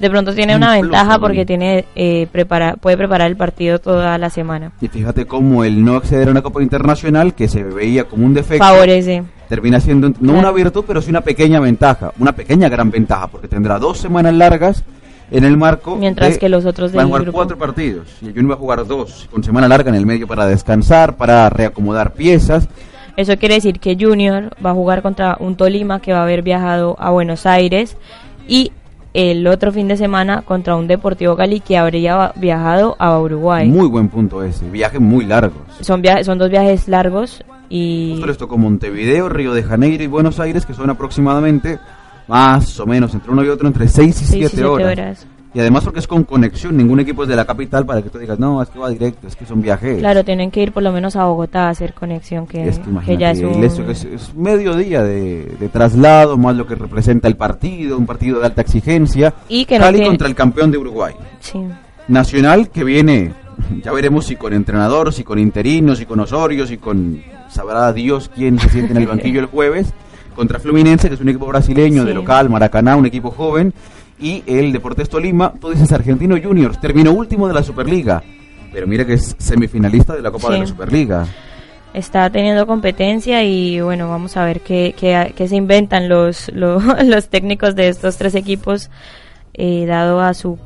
[0.00, 3.78] de pronto tiene Un una plus, ventaja porque tiene eh, prepara, puede preparar el partido
[3.78, 4.72] toda la semana.
[4.80, 8.34] Y fíjate cómo el no acceder a una Copa Internacional, que se veía como un
[8.34, 9.22] defecto, Favorece.
[9.48, 10.38] termina siendo no Claro.
[10.38, 14.34] una virtud, pero sí una pequeña ventaja, una pequeña gran ventaja, porque tendrá dos semanas
[14.34, 14.82] largas
[15.30, 15.96] en el marco.
[15.96, 18.54] Mientras de- que los otros van a jugar grupo- cuatro partidos y el Junior va
[18.54, 22.68] a jugar dos, con semana larga en el medio para descansar, para reacomodar piezas.
[23.16, 26.42] Eso quiere decir que Junior va a jugar contra un Tolima que va a haber
[26.42, 27.96] viajado a Buenos Aires
[28.48, 28.72] y
[29.12, 33.68] el otro fin de semana contra un Deportivo Cali que habría viajado a Uruguay.
[33.68, 35.60] Muy buen punto ese, viajes muy largos.
[35.80, 40.06] son, via- son dos viajes largos y Justo les tocó Montevideo, Río de Janeiro y
[40.06, 41.78] Buenos Aires, que son aproximadamente
[42.30, 44.92] más o menos entre uno y otro entre 6 y seis y 7 siete horas.
[44.92, 45.26] horas.
[45.52, 48.18] Y además porque es con conexión, ningún equipo es de la capital para que tú
[48.20, 49.98] digas, no, es que va directo, es que son viajes.
[49.98, 52.88] Claro, tienen que ir por lo menos a Bogotá a hacer conexión, que, Es que
[53.04, 53.64] que ya es un...
[53.64, 58.38] es, es medio día de, de traslado, más lo que representa el partido, un partido
[58.38, 59.34] de alta exigencia.
[59.48, 61.14] Y que no Cali tiene- contra el campeón de Uruguay.
[61.40, 61.58] Sí.
[62.06, 63.32] Nacional que viene,
[63.82, 68.30] ya veremos si con entrenador, si con interinos, si con Osorio, si con sabrá Dios
[68.32, 69.92] quién se siente en el banquillo el jueves,
[70.34, 73.72] contra Fluminense, que es un equipo brasileño de local, Maracaná, un equipo joven,
[74.18, 78.22] y el Deportes Tolima, tú dices Argentino Juniors, terminó último de la Superliga,
[78.72, 80.52] pero mira que es semifinalista de la Copa Sí.
[80.54, 81.26] de la Superliga.
[81.92, 86.82] Está teniendo competencia y bueno, vamos a ver qué, qué, qué se inventan los, los,
[87.04, 88.90] los técnicos de estos tres equipos
[89.54, 90.56] eh, dado a su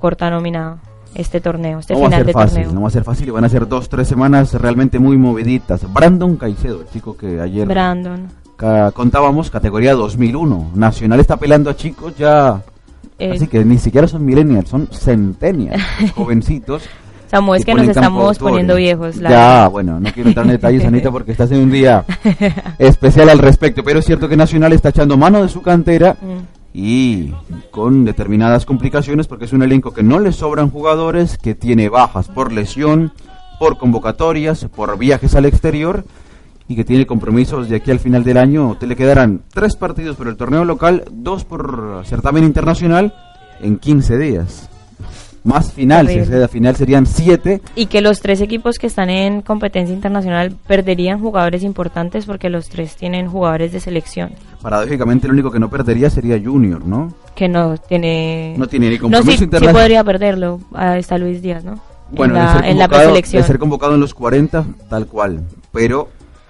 [0.00, 0.76] corta nómina
[1.16, 2.72] este torneo, este no va a ser de fácil, torneo.
[2.74, 5.92] no va a ser fácil van a ser dos, tres semanas realmente muy moviditas.
[5.92, 8.28] Brandon Caicedo, el chico que ayer Brandon.
[8.56, 10.72] Contábamos categoría 2001.
[10.74, 12.62] Nacional está pelando a chicos ya...
[13.18, 15.80] Eh, Así que ni siquiera son millennials, son centennials,
[16.16, 16.82] jovencitos.
[17.30, 19.16] Samu, es que nos estamos poniendo viejos.
[19.16, 19.70] la Ya, verdad.
[19.70, 22.04] bueno, no quiero entrar en detalles, Anita, porque estás en un día
[22.78, 23.84] especial al respecto.
[23.84, 26.38] Pero es cierto que Nacional está echando mano de su cantera Mm.
[26.76, 27.32] y
[27.70, 32.26] con determinadas complicaciones, porque es un elenco que no le sobran jugadores, que tiene bajas
[32.28, 33.12] por lesión,
[33.60, 36.04] por convocatorias, por viajes al exterior
[36.68, 38.76] y que tiene compromisos de aquí al final del año.
[38.78, 43.14] Te le quedarán tres partidos por el torneo local, dos por certamen internacional
[43.60, 44.68] en 15 días.
[45.44, 49.94] Más final, si final serían siete Y que los tres equipos que están en competencia
[49.94, 54.30] internacional perderían jugadores importantes porque los tres tienen jugadores de selección.
[54.62, 57.12] Paradójicamente, el único que no perdería sería Junior, ¿no?
[57.34, 58.54] Que no tiene.
[58.56, 59.82] No tiene ni No, compromiso sí, sí internacional.
[59.82, 60.60] podría perderlo.
[60.72, 61.78] Ahí está Luis Díaz, ¿no?
[62.10, 63.42] Bueno, en de, la, ser en la preselección.
[63.42, 65.42] de ser convocado en los 40, tal cual.
[65.72, 66.08] Pero,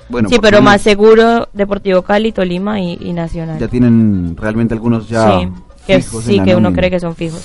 [0.09, 0.29] bueno.
[0.29, 3.59] sí, pero más seguro Deportivo Cali, Tolima y, y Nacional.
[3.59, 5.41] Ya tienen realmente algunos ya.
[5.41, 5.49] sí,
[5.87, 7.43] que, fijos sí, que uno cree que son fijos.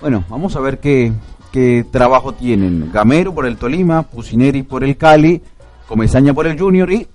[0.00, 1.12] Bueno, vamos a ver qué,
[1.52, 2.90] qué trabajo tienen.
[2.92, 5.40] Gamero por el Tolima, Pusineri por el Cali,
[5.86, 7.06] Comesaña por el Junior y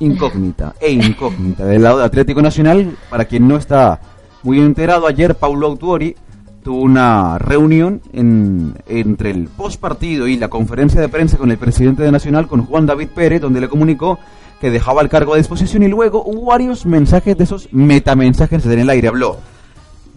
[0.00, 1.64] incógnita, e incógnita.
[1.64, 4.00] Del lado de Atlético Nacional, para quien no está
[4.42, 6.16] muy enterado, ayer Paulo Autuori
[6.62, 11.58] tuvo una reunión en, entre el post partido y la conferencia de prensa con el
[11.58, 14.18] presidente de Nacional, con Juan David Pérez, donde le comunicó
[14.60, 18.78] que dejaba el cargo a disposición y luego hubo varios mensajes de esos metamensajes en
[18.78, 19.08] el aire.
[19.08, 19.38] Habló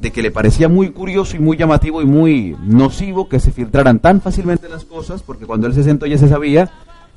[0.02, 4.00] de que le parecía muy curioso y muy llamativo y muy nocivo que se filtraran
[4.00, 6.70] tan fácilmente las cosas, porque cuando él se sentó ya se sabía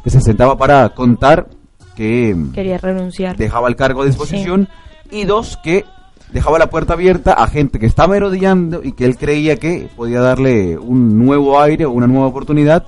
[0.04, 1.48] que se sentaba para contar
[1.96, 3.36] que Quería renunciar.
[3.36, 4.68] dejaba el cargo a disposición
[5.10, 5.84] y dos que
[6.32, 10.20] dejaba la puerta abierta a gente que está merodeando y que él creía que podía
[10.20, 12.84] darle un nuevo aire o una nueva oportunidad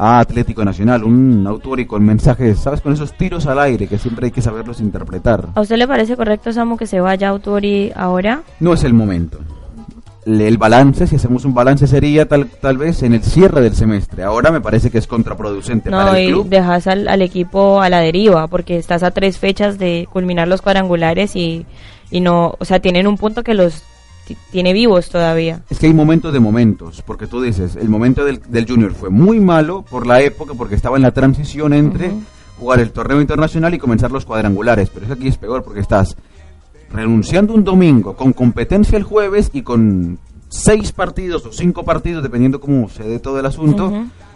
[0.00, 2.80] a Atlético Nacional, un autor y con mensajes, ¿sabes?
[2.80, 5.46] Con esos tiros al aire que siempre hay que saberlos interpretar.
[5.56, 8.42] ¿A usted le parece correcto, Samu, que se vaya Autori ahora?
[8.60, 9.38] No es el momento.
[10.24, 14.22] El balance, si hacemos un balance, sería tal, tal vez en el cierre del semestre.
[14.22, 16.48] Ahora me parece que es contraproducente No, para el y club.
[16.48, 20.60] dejas al, al equipo a la deriva, porque estás a tres fechas de culminar los
[20.60, 21.64] cuadrangulares y,
[22.10, 23.82] y no, o sea, tienen un punto que los
[24.26, 25.62] ti- tiene vivos todavía.
[25.70, 29.10] Es que hay momentos de momentos, porque tú dices, el momento del, del Junior fue
[29.10, 32.12] muy malo por la época, porque estaba en la transición entre
[32.58, 34.90] jugar el torneo internacional y comenzar los cuadrangulares.
[34.90, 36.16] Pero es que aquí es peor, porque estás
[36.90, 40.18] renunciando un domingo, con competencia el jueves y con
[40.48, 43.92] seis partidos o cinco partidos, dependiendo cómo se dé todo el asunto,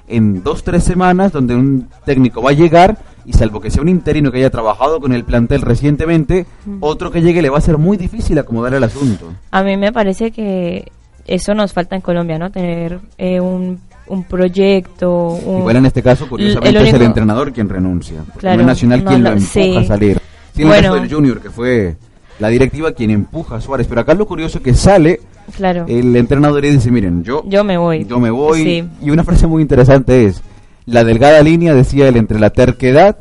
[0.08, 3.88] en dos, tres semanas, donde un técnico va a llegar y salvo que sea un
[3.88, 6.46] interino que haya trabajado con el plantel recientemente,
[6.80, 9.32] otro que llegue le va a ser muy difícil acomodar el asunto.
[9.50, 10.90] A mí me parece que
[11.26, 12.50] eso nos falta en Colombia, ¿no?
[12.50, 15.28] Tener eh, un, un proyecto.
[15.44, 15.58] Un...
[15.61, 18.24] Igual en este caso, curiosamente, el es el único- entrenador quien renuncia.
[18.38, 19.76] Claro, no es Nacional no, quien no, lo empuja sí.
[19.76, 20.20] a salir.
[20.54, 20.88] Sí, en el Bueno.
[20.92, 21.96] caso del Junior, que fue
[22.40, 23.87] la directiva quien empuja a Suárez.
[23.88, 25.20] Pero acá lo curioso es que sale
[25.56, 25.85] Claro.
[25.88, 28.04] el entrenador y dice, miren, yo, Yo me voy.
[28.04, 28.62] yo me voy.
[28.64, 28.85] Sí.
[29.02, 30.42] Y una frase muy interesante es,
[30.87, 33.16] la delgada línea, decía él, entre la terquedad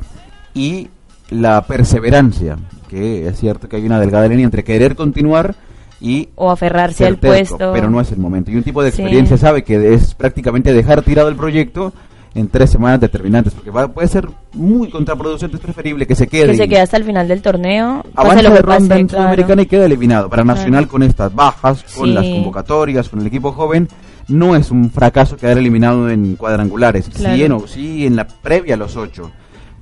[0.54, 0.88] y
[1.30, 2.56] la perseverancia.
[2.88, 5.54] Que es cierto que hay una delgada línea entre querer continuar
[6.00, 7.72] y O aferrarse al terco, puesto.
[7.72, 8.50] pero no es el momento.
[8.50, 9.00] Y un tipo de Sí.
[9.00, 11.92] experiencia sabe que es prácticamente dejar tirado el proyecto
[12.34, 16.48] en tres semanas determinantes, porque va- puede ser muy contraproducente, es preferible que se quede.
[16.52, 18.04] Que se quede hasta el final del torneo.
[18.14, 19.22] avanza de ronda en claro.
[19.24, 20.28] Sudamericana y queda eliminado.
[20.28, 22.14] Para Nacional con estas bajas, con Sí.
[22.14, 23.86] las convocatorias, con el equipo joven,
[24.28, 27.08] no es un fracaso quedar eliminado en cuadrangulares.
[27.08, 27.34] Claro.
[27.36, 29.30] Sí, en, sí, en la previa a los ocho.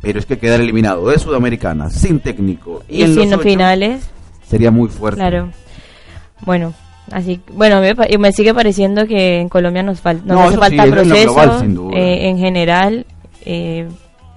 [0.02, 3.42] Pero es que quedar eliminado de Sudamericana, sin técnico y, Y en los sin ocho,
[3.42, 4.08] finales,
[4.48, 5.18] sería muy fuerte.
[5.20, 5.50] claro.
[6.46, 6.72] Bueno,
[7.12, 10.64] así, bueno, me, me sigue pareciendo que en Colombia nos, fal- nos No, hace eso
[10.64, 11.22] sí, falta en lo proceso.
[11.34, 11.98] global, sin duda.
[11.98, 13.06] eh, en general,
[13.44, 13.88] eh,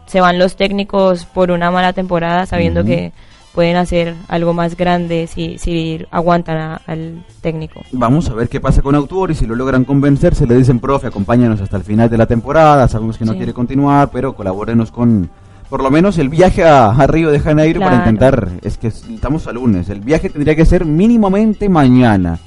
[0.06, 3.14] se van los técnicos por una mala temporada sabiendo que
[3.54, 7.82] pueden hacer algo más grande si, si aguantan a- al técnico.
[7.92, 10.80] Vamos a ver qué pasa con Autor y si lo logran convencer, se le dicen,
[10.80, 13.38] profe, acompáñanos hasta el final de la temporada, sabemos que no Sí.
[13.38, 15.30] quiere continuar, pero colabórenos con
[15.70, 18.10] por lo menos el viaje a, a Río de Janeiro para Claro.
[18.12, 22.38] intentar, es que estamos a lunes, el viaje tendría que ser mínimamente mañana.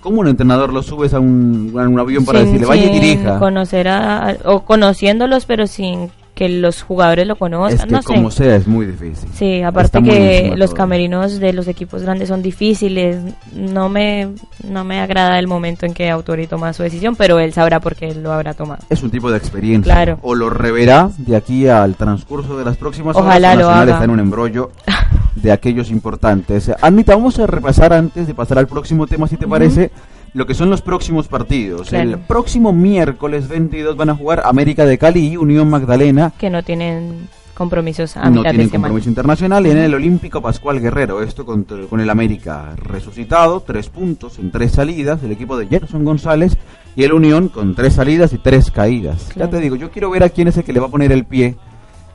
[0.00, 2.98] ¿Cómo un entrenador lo subes a un, a un avión para Sin- decirle, vaya y
[2.98, 3.38] dirija?
[3.38, 8.06] conocer a, o conociéndolos, pero sin que los jugadores lo Es conozcan, que no sé.
[8.06, 9.28] como sea es muy difícil.
[9.34, 10.76] Sí, aparte que los todo.
[10.78, 13.18] camerinos de los equipos grandes son difíciles.
[13.54, 14.28] No me,
[14.66, 17.96] no me agrada el momento en que Autori toma su decisión, pero él sabrá por
[17.96, 18.82] qué lo habrá tomado.
[18.88, 19.92] Es un tipo de experiencia.
[19.92, 20.18] Claro.
[20.22, 23.58] O lo reverá de aquí al transcurso de las próximas Ojalá horas.
[23.62, 23.92] lo haga.
[23.92, 24.70] está en un embrollo
[25.36, 26.70] de aquellos importantes.
[26.80, 29.90] Anita, vamos a repasar antes de pasar al próximo tema, si te parece,
[30.34, 31.88] lo que son los próximos partidos.
[31.88, 32.10] Claro.
[32.10, 36.32] El próximo miércoles 22 van a jugar América de Cali y Unión Magdalena.
[36.38, 40.80] Que no tienen compromisos a no mitad tienen compromiso internacional y en el Olímpico Pascual
[40.80, 45.66] Guerrero, esto con, con el América resucitado, tres puntos en tres salidas, el equipo de
[45.66, 46.56] Gerson González
[46.96, 49.28] y el Unión con tres salidas y tres caídas.
[49.34, 49.50] Claro.
[49.50, 51.12] Ya te digo, yo quiero ver a quién es el que le va a poner
[51.12, 51.56] el pie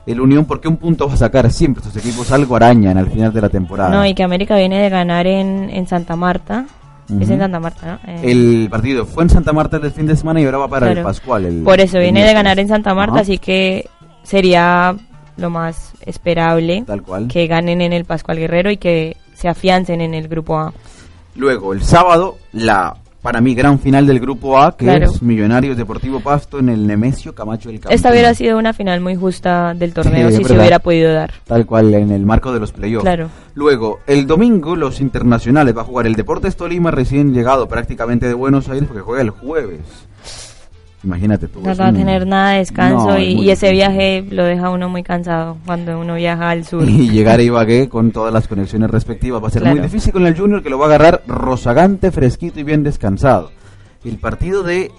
[0.06, 3.32] el Unión, porque un punto va a sacar siempre estos equipos algo arañan al final
[3.32, 3.90] de la temporada.
[3.90, 6.64] No, y que América viene de ganar en, en Santa Marta.
[7.20, 8.12] Es en Santa Marta, ¿no?
[8.12, 10.92] Eh, El partido fue en Santa Marta el fin de semana y ahora va para
[10.92, 11.02] el.
[11.02, 11.46] Pascual.
[11.46, 13.88] el- Por eso viene de ganar en Santa Marta, así que
[14.22, 14.94] sería
[15.36, 17.28] lo más esperable Tal cual.
[17.28, 20.72] que ganen en el Pascual Guerrero y que se afiancen en el grupo A.
[21.36, 25.06] Luego, el sábado, la para mí gran final del grupo A, que Claro.
[25.06, 27.94] es Millonarios Deportivo Pasto en el Nemesio Camacho del Campo.
[27.94, 31.32] Esta hubiera sido una final muy justa del torneo Sí, si se hubiera podido dar.
[31.44, 33.02] Tal cual, en el marco de los playoffs.
[33.02, 33.28] Claro.
[33.54, 38.34] Luego, el domingo, los internacionales va a jugar el Deportes Tolima, recién llegado prácticamente de
[38.34, 39.80] Buenos Aires, porque juega el jueves.
[41.08, 41.62] Imagínate tú.
[41.62, 44.68] No es va a un- tener nada de descanso No, y, ese viaje lo deja
[44.68, 46.84] uno muy cansado cuando uno viaja al sur.
[46.88, 49.42] Y llegar a Ibagué con todas las conexiones respectivas.
[49.42, 52.60] Va a ser muy difícil con el Junior, que lo va a agarrar rozagante, fresquito
[52.60, 53.50] y bien descansado.
[54.04, 54.92] El partido de...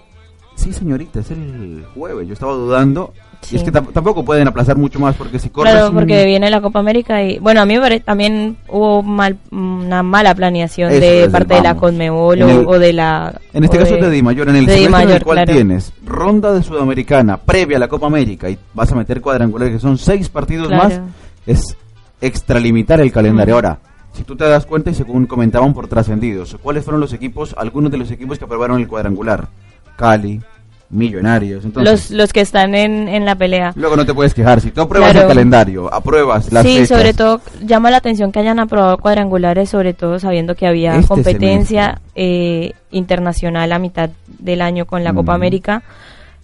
[0.56, 2.28] Sí, señorita, es el jueves.
[2.28, 3.13] Yo estaba dudando.
[3.41, 3.56] Sí.
[3.56, 5.71] Y es que tam- tampoco pueden aplazar mucho más, porque si corres...
[5.73, 9.02] Claro, un- porque viene la Copa América y bueno, a mí me parece también hubo
[9.02, 11.75] mal, una mala planeación Eso, de el parte de la.
[11.75, 14.58] Conmebol o, el- o de la En este caso de- es de Di Mayor, en
[14.58, 15.54] el de en el cual claro.
[15.54, 19.80] tienes ronda de Sudamericana previa a la Copa América y vas a meter cuadrangulares que
[19.80, 20.84] son seis partidos Claro.
[20.84, 21.02] más,
[21.47, 21.78] es
[22.21, 23.54] extralimitar el calendario.
[23.54, 23.58] Mm.
[23.58, 23.80] Ahora,
[24.13, 27.89] si tú te das cuenta y según comentaban por trascendidos, ¿cuáles fueron los equipos, algunos
[27.91, 29.47] de los equipos que aprobaron el cuadrangular?
[29.95, 30.41] Cali,
[30.91, 32.10] Millonarios, entonces...
[32.10, 33.73] los los que están en, en la pelea.
[33.75, 35.28] Luego no te puedes quejar, si tú apruebas Claro.
[35.28, 39.69] el calendario, apruebas las sí, fechas, sobre todo llama la atención que hayan aprobado cuadrangulares,
[39.69, 45.13] sobre todo sabiendo que había Este competencia eh, internacional a mitad del año con la
[45.13, 45.36] Copa.
[45.36, 45.84] América.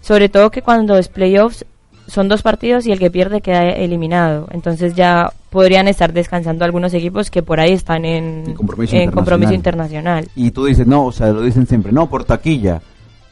[0.02, 1.66] Sobre todo que cuando es playoffs
[2.08, 4.48] son dos partidos y el que pierde queda eliminado.
[4.52, 9.54] Entonces ya podrían estar descansando algunos equipos que por ahí están en, compromiso en compromiso
[9.54, 10.26] internacional.
[10.26, 10.48] internacional.
[10.48, 12.82] Y tú dices, no, o sea, lo dicen siempre, no, por taquilla.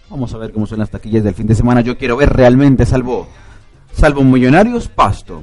[0.09, 1.81] Vamos a ver cómo son las taquillas del fin de semana.
[1.81, 3.27] Yo quiero ver realmente, salvo,
[3.93, 5.41] salvo Millonarios, Pasto.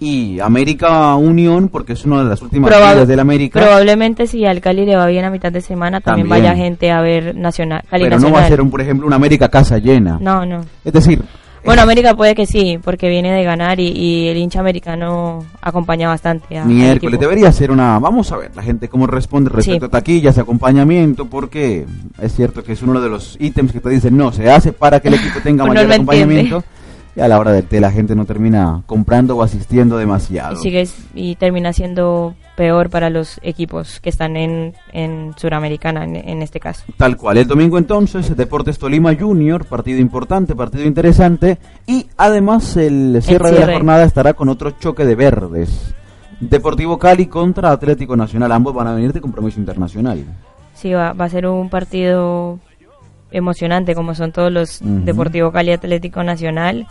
[0.00, 3.60] Y América Unión, porque es una de las últimas Probab- ligas del América.
[3.60, 6.52] Probablemente si al Cali le va bien a mitad de semana también, También.
[6.52, 9.16] vaya gente a ver nacional, Cali pero no va a ser, un, por ejemplo, una
[9.16, 10.18] América casa llena.
[10.20, 10.60] No, no.
[10.84, 11.22] Es decir,
[11.64, 16.08] Bueno, América puede que sí, porque viene de ganar y, y el hincha americano acompaña
[16.08, 17.98] bastante a, miércoles debería ser una...
[17.98, 19.88] Vamos a ver la gente cómo responde respecto Sí.
[19.88, 21.86] a taquillas, acompañamiento, porque
[22.20, 25.00] es cierto que es uno de los ítems que te dicen, no, se hace para
[25.00, 26.62] que el equipo tenga mayor entiende.
[27.16, 30.54] Y a la hora de té la gente no termina comprando o asistiendo demasiado.
[30.54, 36.16] Y, sigue, y termina siendo peor para los equipos que están en, en Suramericana, en,
[36.16, 36.82] en este caso.
[36.96, 37.38] Tal cual.
[37.38, 41.58] El domingo entonces, Deportes Tolima Junior, partido importante, partido interesante.
[41.86, 43.74] Y además el cierre, de la cierre.
[43.74, 45.94] jornada estará con otro choque de verdes.
[46.40, 48.50] Deportivo Cali contra Atlético Nacional.
[48.50, 50.24] Ambos van a venir de compromiso internacional.
[50.74, 52.58] Sí, va, va a ser un partido
[53.34, 54.80] emocionante como son todos los.
[54.82, 56.86] Deportivo Cali Atlético Nacional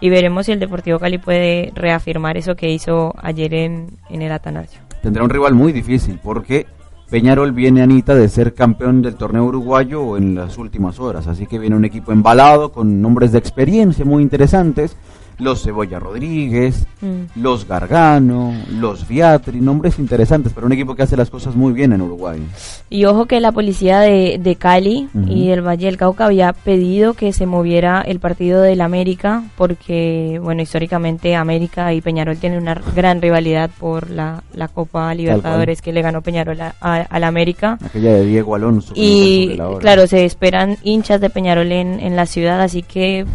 [0.00, 4.32] y veremos si el Deportivo Cali puede reafirmar eso que hizo ayer en, en el
[4.32, 4.80] Atanasio.
[5.02, 6.66] Tendrá un rival muy difícil porque
[7.10, 11.26] Peñarol viene, Anita, de ser campeón del torneo uruguayo en las últimas horas.
[11.26, 14.96] Así que viene un equipo embalado con nombres de experiencia muy interesantes.
[15.38, 17.40] Los Cebolla Rodríguez, Mm.
[17.42, 21.92] los Gargano, los Viatri, nombres interesantes, pero un equipo que hace las cosas muy bien
[21.92, 22.40] en Uruguay.
[22.88, 27.12] Y ojo que la policía de, de Cali y del Valle del Cauca había pedido
[27.14, 32.80] que se moviera el partido del América porque, bueno, históricamente América y Peñarol tienen una
[32.94, 37.78] gran rivalidad por la, la Copa Libertadores que le ganó Peñarol a- a- al América.
[37.84, 38.92] Aquella de Diego Alonso.
[38.96, 43.26] Y la claro, se esperan hinchas de Peñarol en, en la ciudad, así que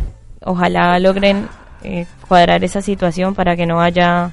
[0.44, 1.48] ojalá logren
[1.84, 4.32] eh, cuadrar esa situación para que no haya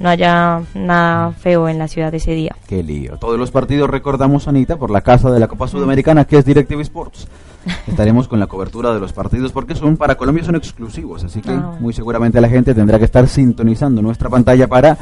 [0.00, 2.56] no haya nada feo en la ciudad ese día.
[2.66, 3.16] Qué lío.
[3.18, 6.82] Todos los partidos recordamos, Anita, por la casa de la Copa Sudamericana, que es Directive
[6.82, 7.28] Sports.
[7.86, 11.50] Estaremos con la cobertura de los partidos porque son para Colombia son exclusivos, así que
[11.52, 11.76] Ah, bueno.
[11.80, 14.98] muy seguramente la gente tendrá que estar sintonizando nuestra pantalla para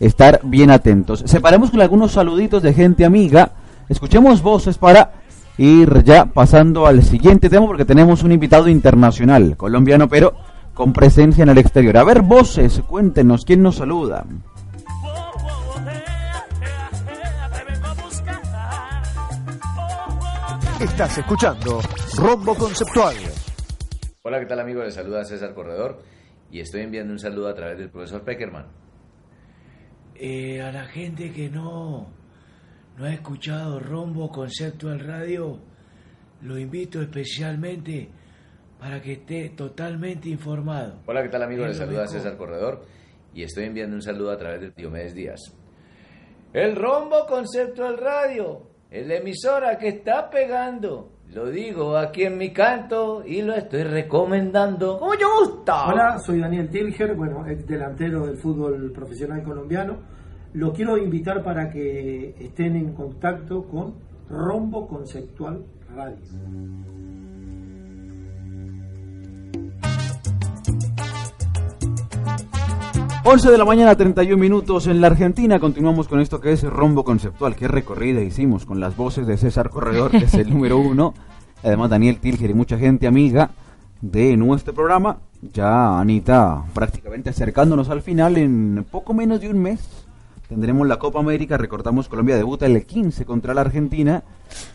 [0.00, 1.24] estar bien atentos.
[1.26, 3.52] Separemos con algunos saluditos de gente amiga.
[3.88, 5.12] Escuchemos voces para
[5.58, 10.34] ir ya pasando al siguiente tema porque tenemos un invitado internacional, colombiano, pero
[10.76, 11.96] con presencia en el exterior.
[11.96, 14.26] A ver, voces, cuéntenos, ¿quién nos saluda?
[20.78, 21.80] Estás escuchando
[22.18, 23.16] Rombo Conceptual.
[24.22, 24.84] Hola, ¿qué tal amigos?
[24.84, 26.02] Les saluda César Corredor
[26.50, 28.66] y estoy enviando un saludo a través del profesor Peckerman.
[30.14, 32.08] Eh, a la gente que no,
[32.98, 35.58] no ha escuchado Rombo Conceptual Radio,
[36.42, 38.10] lo invito especialmente
[38.86, 41.00] para que esté totalmente informado.
[41.06, 41.66] Hola, ¿qué tal amigos?
[41.66, 42.08] Les saluda mejor.
[42.08, 42.84] César Corredor
[43.34, 45.40] y estoy enviando un saludo a través del Diomedes Díaz.
[46.52, 51.10] El rombo conceptual radio, es la emisora que está pegando.
[51.34, 55.00] Lo digo aquí en mi canto y lo estoy recomendando.
[55.00, 55.88] ¡Como yo gusta!
[55.88, 59.98] Hola, soy Daniel Tilger, bueno, ex delantero del fútbol profesional colombiano.
[60.52, 63.96] Lo quiero invitar para que estén en contacto con
[64.30, 66.95] Rombo Conceptual Radio.
[73.28, 75.58] 11 de la mañana, 31 minutos en la Argentina.
[75.58, 77.56] Continuamos con esto que es Rombo Conceptual.
[77.56, 81.12] Qué recorrida hicimos con las voces de César Corredor, que es el número uno.
[81.64, 83.50] Además, Daniel Tilger y mucha gente amiga
[84.00, 85.18] de nuestro programa.
[85.52, 89.80] Ya Anita prácticamente acercándonos al final en poco menos de un mes.
[90.48, 94.22] Tendremos la Copa América, recordamos Colombia debuta el 15 contra la Argentina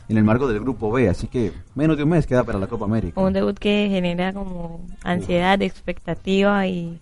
[0.10, 2.68] en el marco del Grupo B, así que menos de un mes queda para la
[2.68, 3.22] Copa América.
[3.22, 7.00] Un debut que genera como ansiedad, expectativa y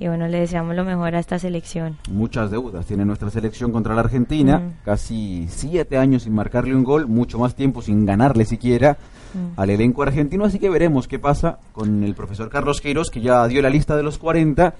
[0.00, 1.96] y bueno, le deseamos lo mejor a esta selección.
[2.10, 4.84] Muchas deudas tiene nuestra selección contra la Argentina, Mm.
[4.84, 8.96] casi siete años sin marcarle un gol, mucho más tiempo sin ganarle siquiera
[9.34, 9.58] Mm.
[9.60, 13.46] al elenco argentino, así que veremos qué pasa con el profesor Carlos Queiroz, que ya
[13.48, 14.74] dio la lista de los 40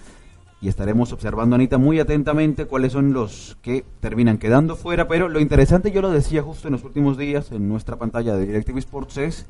[0.60, 5.38] y estaremos observando, Anita, muy atentamente cuáles son los que terminan quedando fuera, pero lo
[5.40, 9.18] interesante, yo lo decía justo en los últimos días en nuestra pantalla de DirecTV Sports,
[9.18, 9.46] es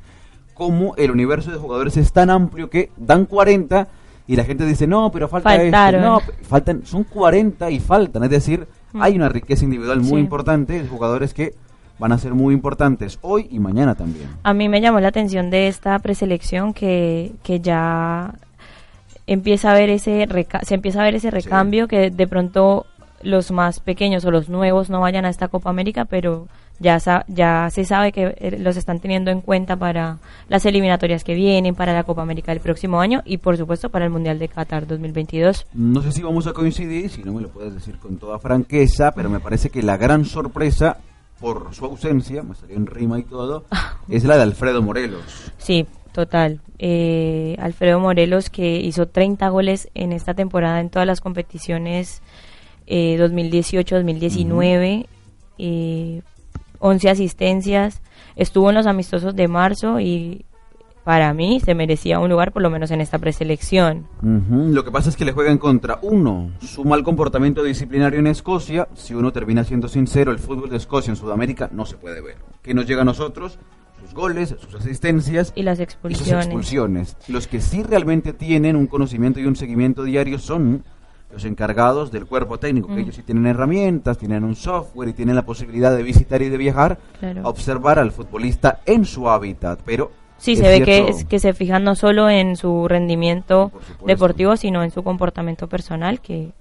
[0.54, 3.88] cómo el universo de jugadores es tan amplio que dan 40
[4.28, 6.00] y la gente dice, no, pero falta Faltaron.
[6.02, 9.02] no, faltan, son 40 y faltan, es decir, Mm.
[9.02, 10.16] hay una riqueza individual muy Sí.
[10.18, 11.54] importante de jugadores que
[11.98, 14.28] van a ser muy importantes hoy y mañana también.
[14.44, 18.34] A mí me llamó la atención de esta preselección que, que ya
[19.26, 22.86] empieza a ver ese reca- se empieza a ver ese recambio que de pronto
[23.22, 26.46] los más pequeños o los nuevos no vayan a esta Copa América, pero
[26.78, 27.00] ya
[27.70, 31.92] se sabe que eh, los están teniendo en cuenta para las eliminatorias que vienen, para
[31.92, 35.66] la Copa América del próximo año y por supuesto para el Mundial de Qatar 2022.
[35.74, 39.12] No sé si vamos a coincidir, si no me lo puedes decir con toda franqueza,
[39.12, 40.98] pero me parece que la gran sorpresa
[41.40, 43.64] por su ausencia, me salió en rima y todo,
[44.08, 45.52] es la de Alfredo Morelos.
[45.58, 46.60] Sí, total.
[46.78, 52.22] Eh, Alfredo Morelos, que hizo 30 goles en esta temporada en todas las competiciones
[52.86, 55.06] eh, 2018-2019,
[55.58, 56.22] eh,
[56.80, 58.00] 11 asistencias,
[58.36, 60.44] estuvo en los amistosos de marzo y
[61.04, 64.06] para mí se merecía un lugar por lo menos en esta preselección.
[64.22, 68.26] Lo que pasa es que le juega en contra, uno, su mal comportamiento disciplinario en
[68.26, 72.20] Escocia, si uno termina siendo sincero, el fútbol de Escocia en Sudamérica no se puede
[72.20, 72.36] ver.
[72.62, 73.58] ¿Qué nos llega a nosotros?
[74.02, 76.44] Sus goles, sus asistencias Y las y sus expulsiones.
[76.44, 77.16] expulsiones.
[77.26, 80.84] Los que sí realmente tienen un conocimiento y un seguimiento diario son
[81.32, 85.34] los encargados del cuerpo técnico, que ellos sí tienen herramientas, tienen un software y tienen
[85.36, 87.42] la posibilidad de visitar y de viajar Claro.
[87.44, 91.52] a observar al futbolista en su hábitat, pero Sí, se ve que, es- que se
[91.52, 93.72] fijan no solo en su rendimiento
[94.06, 96.52] deportivo, sino en su comportamiento personal, que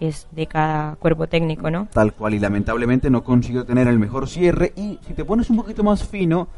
[0.00, 1.86] es de cada cuerpo técnico, ¿no?
[1.92, 5.56] tal cual y lamentablemente no consiguió tener el mejor cierre y si te pones un
[5.56, 6.48] poquito más fino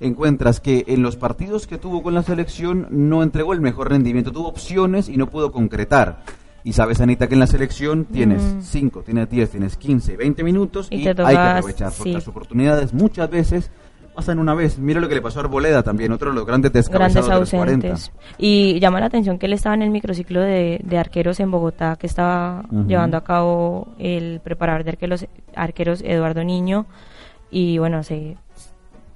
[0.00, 4.30] encuentras que en los partidos que tuvo con la selección no entregó el mejor rendimiento,
[4.32, 6.22] tuvo opciones y no pudo concretar.
[6.64, 8.60] Y sabes, Anita, que en la selección tienes Mm.
[8.62, 12.12] 5, tienes 10, tienes 15, 20 minutos Y hay que aprovechar sí.
[12.12, 13.70] las oportunidades muchas veces
[14.14, 14.78] pasan una vez.
[14.80, 17.56] Mira lo que le pasó a Arboleda también, otro de los grandes descabezados grandes de
[17.56, 17.88] los 40.
[17.90, 18.12] ausentes.
[18.36, 21.94] Y llama la atención que él estaba en el microciclo de, de arqueros en Bogotá,
[21.94, 26.86] que estaba llevando a cabo el preparador de arqueros, arqueros Eduardo Niño.
[27.50, 28.36] Y bueno, se,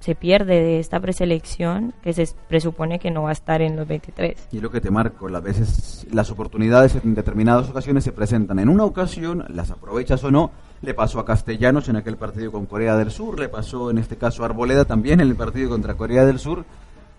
[0.03, 3.87] se pierde de esta preselección, que se presupone que no va a estar en los
[3.87, 4.49] 23.
[4.51, 8.67] Y lo que te marco, las veces las oportunidades en determinadas ocasiones se presentan en
[8.67, 12.97] una ocasión, las aprovechas o no, le pasó a Castellanos en aquel partido con Corea
[12.97, 16.25] del Sur, le pasó en este caso a Arboleda también en el partido contra Corea
[16.25, 16.65] del Sur,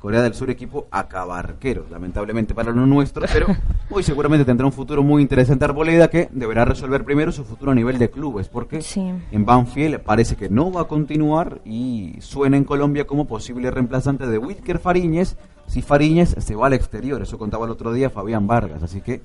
[0.04, 3.46] Corea del Sur equipo acabarqueros, lamentablemente para lo nuestro, pero
[3.88, 7.74] hoy seguramente tendrá un futuro muy interesante Arboleda que deberá resolver primero su futuro a
[7.74, 9.00] nivel de clubes, porque Sí.
[9.30, 14.26] en Banfield parece que no va a continuar y suena en Colombia como posible reemplazante
[14.26, 15.38] de Wilker Fariñez
[15.68, 17.22] si Fariñez se va al exterior.
[17.22, 18.82] Eso contaba el otro día Fabián Vargas.
[18.82, 19.22] Así que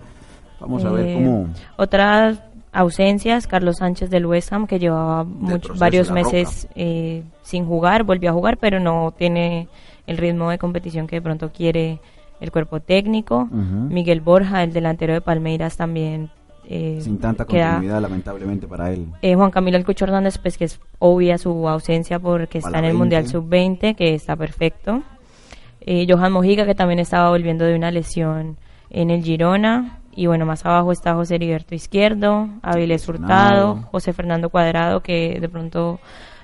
[0.61, 1.47] vamos a ver Eh, cómo.
[1.75, 2.39] Otras
[2.71, 8.03] ausencias, Carlos Sánchez del West Ham, que llevaba much- proceso varios meses eh, sin jugar,
[8.05, 9.67] volvió a jugar, pero no tiene
[10.09, 11.99] el ritmo de competición que de pronto quiere
[12.41, 13.47] el cuerpo técnico.
[13.51, 16.29] Miguel Borja, el delantero de Palmeiras, también
[16.71, 19.07] eh, Sin tanta queda- continuidad, lamentablemente para él.
[19.21, 22.79] eh, Juan Camilo El Cucho Hernández, pues que es obvia su ausencia porque Para está
[22.79, 22.97] en el 20.
[22.97, 25.01] Mundial Sub-20, que está perfecto.
[25.81, 28.57] Eh, Johan Mojica, que también estaba volviendo de una lesión
[28.89, 29.97] en el Girona.
[30.15, 33.07] Y bueno, más abajo está José Heriberto Izquierdo, Avilés.
[33.07, 35.99] Hurtado, José Fernando Cuadrado, que de pronto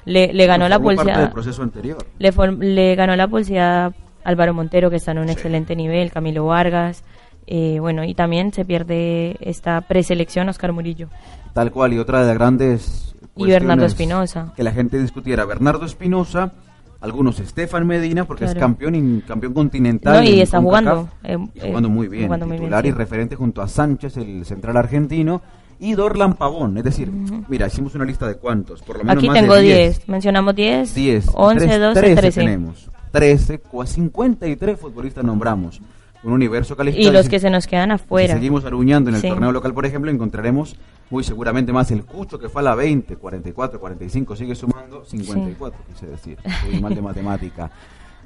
[0.06, 1.98] le, le ganó la parte del proceso anterior.
[2.20, 3.94] Le, le ganó la pulseada
[4.24, 5.34] Álvaro Montero, que está en un Sí.
[5.34, 7.04] excelente nivel, Camilo Vargas.
[7.48, 11.10] Eh, bueno, y también se pierde esta preselección Oscar Murillo.
[11.54, 14.54] Tal cual, y otra de las grandes Y Bernardo Espinosa.
[14.56, 15.46] Que la gente discutiera.
[15.46, 16.54] Bernardo Espinosa,
[17.02, 20.16] algunos Estefan Medina, porque es campeón y campeón continental.
[20.16, 22.86] No, y en está jugando, eh, y jugando eh, muy bien, jugando muy bien, titular
[22.86, 25.42] y referente junto a Sánchez, el central argentino,
[25.80, 26.78] y Dorlan Pavón.
[26.78, 27.12] Es decir,
[27.48, 30.08] mira, hicimos una lista de cuántos, por lo menos Aquí más tengo de 10.
[30.08, 32.40] Mencionamos 10, 10, 11, tres- 12, 13 13.
[32.42, 32.90] tenemos.
[33.12, 35.82] 13, cua- 53 futbolistas nombramos.
[36.24, 37.14] Un universo Y calificado.
[37.14, 38.34] los que se nos quedan Si afuera.
[38.34, 39.30] seguimos aruñando en el Sí.
[39.30, 40.76] torneo local, por ejemplo, encontraremos
[41.12, 45.80] muy seguramente más el Cucho que fue a la 20, 44, 45, sigue sumando 54,
[45.94, 46.40] quise decir.
[46.44, 47.70] Estoy mal de matemática.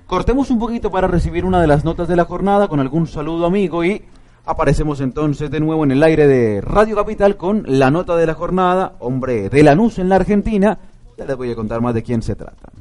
[0.08, 3.46] Cortemos un poquito para recibir una de las notas de la jornada con algún saludo
[3.46, 4.02] amigo y
[4.50, 8.34] aparecemos entonces de nuevo en el aire de Radio Capital con la nota de la
[8.34, 10.80] jornada, hombre de Lanús en la Argentina.
[11.18, 12.72] Ya les voy a contar más de quién se trata.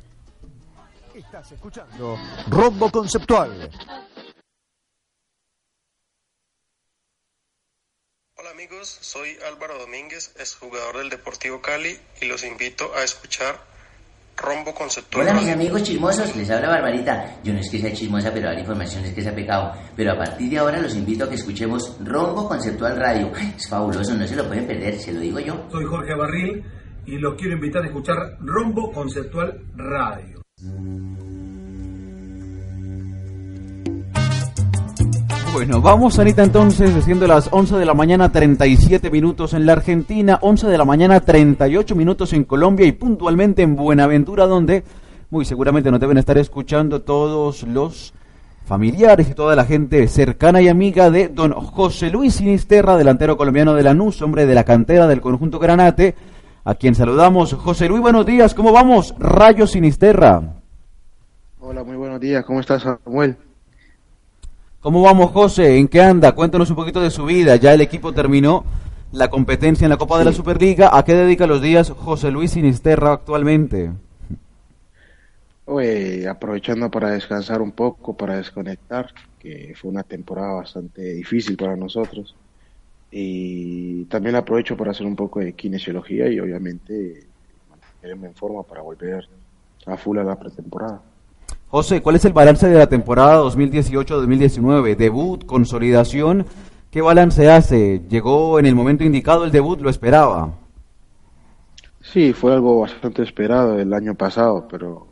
[1.14, 2.16] Estás escuchando
[2.48, 3.70] Rombo Conceptual.
[8.36, 13.60] Hola amigos, soy Álvaro Domínguez, es jugador del Deportivo Cali y los invito a escuchar
[14.40, 15.26] Rombo Conceptual.
[15.26, 17.40] Hola mis amigos chismosos, les habla Barbarita.
[17.42, 19.72] Yo no es que sea chismosa, pero la información es que se ha pecado.
[19.96, 23.32] Pero a partir de ahora los invito a que escuchemos Rombo Conceptual Radio.
[23.56, 25.66] Es fabuloso, no se lo pueden perder, se lo digo yo.
[25.70, 26.64] Soy Jorge Barril
[27.06, 30.42] y los quiero invitar a escuchar Rombo Conceptual Radio.
[35.52, 40.38] Bueno, vamos Anita entonces, siendo las 11 de la mañana 37 minutos en la Argentina,
[40.40, 44.84] 11 de la mañana 38 minutos en Colombia y puntualmente en Buenaventura, donde
[45.30, 48.14] muy seguramente nos deben estar escuchando todos los
[48.66, 53.74] familiares y toda la gente cercana y amiga de don José Luis Sinisterra, delantero colombiano
[53.74, 56.14] de Lanús, hombre de la cantera del conjunto Granate,
[56.64, 57.54] a quien saludamos.
[57.54, 59.14] José Luis, buenos días, ¿cómo vamos?
[59.18, 60.42] Rayo Sinisterra.
[61.58, 62.44] Hola, muy buenos días.
[62.44, 63.36] ¿Cómo estás, Samuel?
[64.88, 65.76] ¿Cómo vamos, José?
[65.76, 66.32] ¿En qué anda?
[66.32, 67.56] Cuéntanos un poquito de su vida.
[67.56, 68.64] Ya el equipo terminó
[69.12, 70.96] la competencia en la Copa de la Superliga.
[70.96, 73.90] ¿A qué dedica los días José Luis Sinisterra actualmente?
[75.66, 81.76] Oye, aprovechando para descansar un poco, para desconectar, que fue una temporada bastante difícil para
[81.76, 82.34] nosotros.
[83.10, 87.26] Y también aprovecho para hacer un poco de kinesiología y obviamente
[87.68, 89.28] mantenerme en forma para volver
[89.84, 91.02] a full a la pretemporada.
[91.70, 94.96] José, ¿cuál es el balance de la temporada 2018-2019?
[94.96, 96.46] Debut, consolidación.
[96.90, 98.00] ¿Qué balance hace?
[98.08, 99.78] ¿Llegó en el momento indicado el debut?
[99.82, 100.54] ¿Lo esperaba?
[102.00, 105.08] Sí, fue algo bastante esperado el año pasado, pero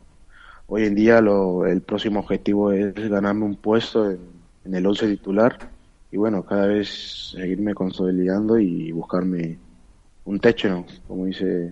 [0.65, 4.17] hoy en día lo, el próximo objetivo es ganarme un puesto en,
[4.65, 5.59] en el 11 titular
[6.11, 9.59] y bueno, cada vez seguirme consolidando y buscarme
[10.25, 10.85] un techo, ¿no?
[11.07, 11.71] como dice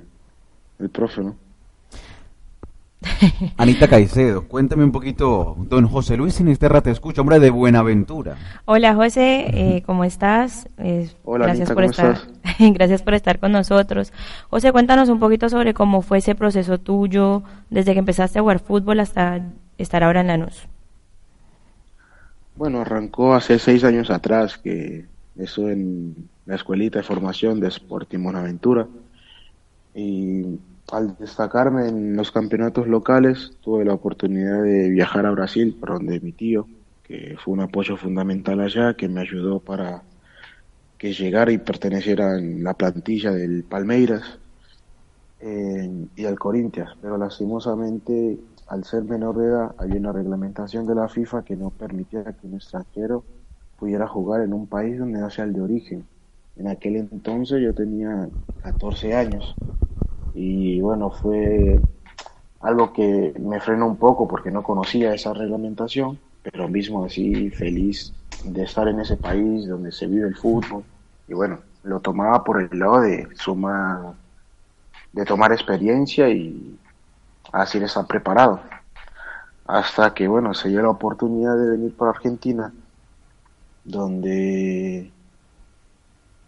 [0.77, 1.35] el profe, ¿no?
[3.57, 8.37] Anita Caicedo, cuéntame un poquito, don José Luis Sinisterra, te escucho, hombre de Buenaventura.
[8.65, 10.67] Hola José, eh, ¿cómo estás?
[10.77, 12.27] Eh, Hola, gracias Anita, por ¿cómo estar,
[12.73, 14.11] gracias por estar con nosotros.
[14.49, 18.59] José, cuéntanos un poquito sobre cómo fue ese proceso tuyo desde que empezaste a jugar
[18.59, 19.41] fútbol hasta
[19.77, 20.67] estar ahora en Lanús.
[22.55, 25.05] Bueno, arrancó hace seis años atrás, que
[25.37, 28.87] eso en la escuelita de formación de Sporting Buenaventura.
[29.93, 30.59] Y
[30.91, 36.19] al destacarme en los campeonatos locales, tuve la oportunidad de viajar a Brasil, por donde
[36.19, 36.67] mi tío,
[37.03, 40.03] que fue un apoyo fundamental allá, que me ayudó para
[40.97, 44.39] que llegara y perteneciera en la plantilla del Palmeiras
[45.41, 46.91] y al Corinthians.
[47.01, 51.69] Pero lastimosamente, al ser menor de edad, había una reglamentación de la FIFA que no
[51.69, 53.23] permitía que un extranjero
[53.77, 56.05] pudiera jugar en un país donde no sea el de origen.
[56.55, 58.29] En aquel entonces yo tenía
[58.63, 59.55] 14 años
[60.35, 61.79] y bueno, fue
[62.59, 68.13] algo que me frenó un poco porque no conocía esa reglamentación, pero mismo así feliz
[68.43, 70.83] de estar en ese país donde se vive el fútbol
[71.27, 74.13] y bueno, lo tomaba por el lado de suma
[75.13, 76.77] de tomar experiencia y
[77.53, 78.59] así estar preparado.
[79.65, 82.73] Hasta que bueno, se dio la oportunidad de venir para Argentina,
[83.85, 85.11] donde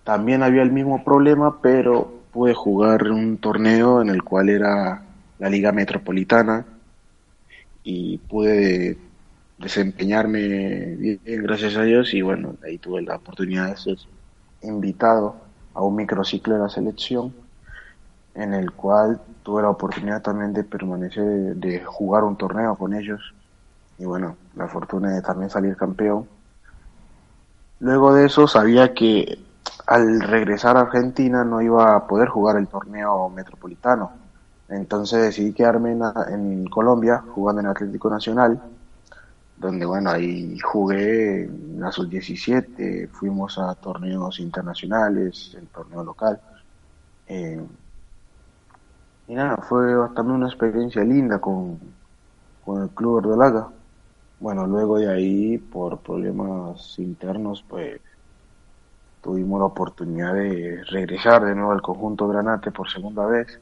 [0.04, 5.04] también había el mismo problema, pero pude jugar un torneo en el cual era
[5.40, 6.66] la Liga Metropolitana
[7.84, 8.98] y pude
[9.58, 13.98] desempeñarme bien, gracias a Dios, y bueno, ahí tuve la oportunidad de ser
[14.62, 15.36] invitado
[15.74, 17.34] a un microciclo de la selección,
[18.36, 23.34] en el cual tuve la oportunidad también de permanecer, de jugar un torneo con ellos,
[23.98, 26.28] y bueno, la fortuna de también salir campeón.
[27.80, 29.40] Luego de eso sabía que
[29.88, 34.12] al regresar a Argentina no iba a poder jugar el torneo metropolitano.
[34.70, 38.62] Entonces decidí quedarme en, en Colombia jugando en Atlético Nacional
[39.58, 46.40] donde bueno, ahí jugué en la sub-17, fuimos a torneos internacionales, el torneo local.
[47.28, 47.62] Eh,
[49.28, 51.80] y nada, fue también una experiencia linda con,
[52.64, 53.70] con el Club Verdolaga.
[54.40, 58.00] Bueno, luego de ahí, por problemas internos, pues
[59.22, 63.60] tuvimos la oportunidad de regresar de nuevo al conjunto Granate por segunda vez.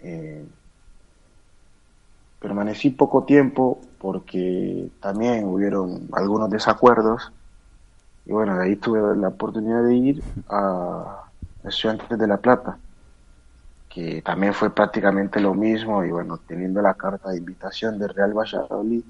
[0.00, 0.44] Eh,
[2.40, 7.32] permanecí poco tiempo porque también hubieron algunos desacuerdos
[8.26, 11.22] y bueno, de ahí tuve la oportunidad de ir a
[11.64, 12.78] Estudiantes de La Plata,
[13.88, 18.36] que también fue prácticamente lo mismo y bueno, teniendo la carta de invitación de Real
[18.36, 19.04] Valladolid,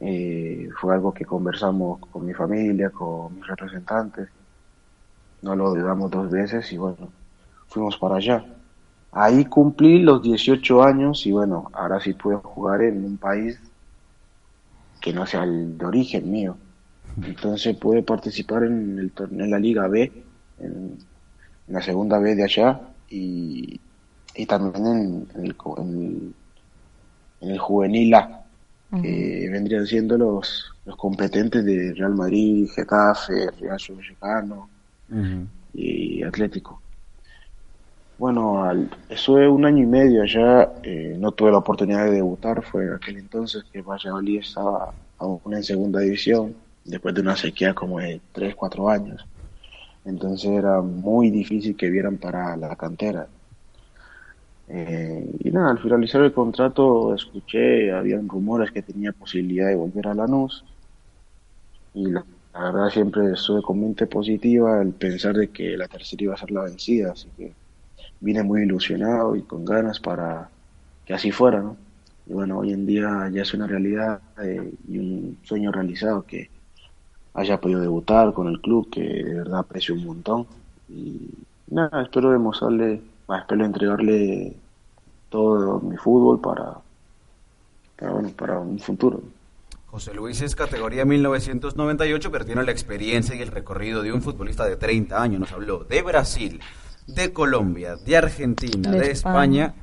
[0.00, 4.28] eh, fue algo que conversamos con mi familia, con mis representantes,
[5.42, 7.10] no lo dudamos dos veces y bueno,
[7.66, 8.44] fuimos para allá.
[9.10, 13.58] Ahí cumplí los 18 años y bueno, ahora sí puedo jugar en un país
[15.00, 16.56] que no sea el de origen mío.
[17.22, 20.10] Entonces pude participar en, el torneo, en la Liga B,
[20.60, 20.96] en,
[21.68, 22.80] la segunda B de allá
[23.10, 23.80] y,
[24.48, 26.34] también en, el, en,
[27.50, 28.44] el, juvenil A,
[29.02, 33.78] que vendrían siendo los, los competentes de Real Madrid, Getafe, Real
[35.74, 36.80] Y Atlético.
[38.18, 42.62] Bueno, al, estuve un año y medio allá, eh, no tuve la oportunidad de debutar,
[42.62, 46.54] fue aquel entonces que Valladolid estaba aún en segunda división,
[46.84, 49.26] después de una sequía como de 3, 4 años.
[50.04, 53.26] Entonces era muy difícil que vieran para la cantera.
[54.68, 60.08] Eh, y nada, al finalizar el contrato escuché, habían rumores que tenía posibilidad de volver
[60.08, 60.64] a Lanús.
[61.94, 62.24] Y la,
[62.54, 66.38] la verdad siempre estuve con mente positiva al pensar de que la tercera iba a
[66.38, 67.52] ser la vencida, así que
[68.20, 70.48] vine muy ilusionado y con ganas para
[71.04, 71.76] que así fuera, ¿no?
[72.26, 76.50] Y bueno, hoy en día ya es una realidad eh, y un sueño realizado que
[77.34, 80.46] haya podido debutar con el club, que de verdad aprecio un montón.
[80.88, 81.30] Y
[81.68, 83.02] nada, espero demostrarle,
[83.38, 84.54] espero entregarle
[85.30, 86.76] todo mi fútbol para,
[87.98, 89.22] para, bueno, para un futuro.
[89.92, 94.64] José Luis es categoría 1998, pero tiene la experiencia y el recorrido de un futbolista
[94.64, 95.38] de 30 años.
[95.38, 96.60] Nos habló de Brasil,
[97.06, 99.74] de Colombia, de Argentina, de, España.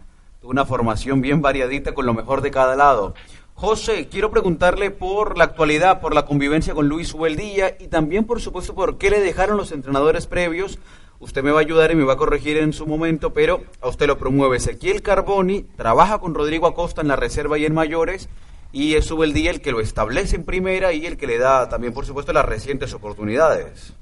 [0.41, 3.13] Tuvo una formación bien variadita con lo mejor de cada lado.
[3.53, 8.41] José, quiero preguntarle por la actualidad, por la convivencia con Luis Ubeldía y también, por
[8.41, 10.79] supuesto, por qué le dejaron los entrenadores previos.
[11.19, 13.89] Usted me va a ayudar y me va a corregir en su momento, pero a
[13.89, 18.27] usted lo promueve Ezequiel Carboni, trabaja con Rodrigo Acosta en la reserva y en mayores,
[18.71, 21.93] y es Ubeldía el que lo establece en primera y el que le da también,
[21.93, 23.93] por supuesto, las recientes oportunidades.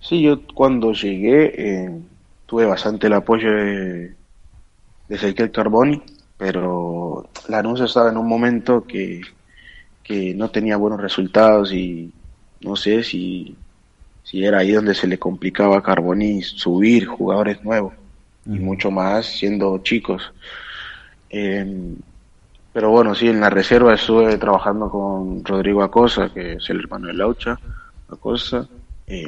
[0.00, 2.00] Sí, yo cuando llegué eh,
[2.46, 4.14] tuve bastante el apoyo de,
[5.08, 6.02] de Ezequiel Carboni,
[6.36, 9.20] pero Lanús estaba en un momento que,
[10.02, 12.12] que no tenía buenos resultados y
[12.62, 13.54] no sé si,
[14.24, 17.94] si era ahí donde se le complicaba a Carboni subir jugadores nuevos
[18.46, 20.32] y mucho más siendo chicos.
[21.28, 21.94] Eh,
[22.72, 27.08] pero bueno, sí, en la reserva estuve trabajando con Rodrigo Acosa, que es el hermano
[27.08, 27.58] de Laucha
[28.08, 28.68] Acosa.
[29.06, 29.26] Eh,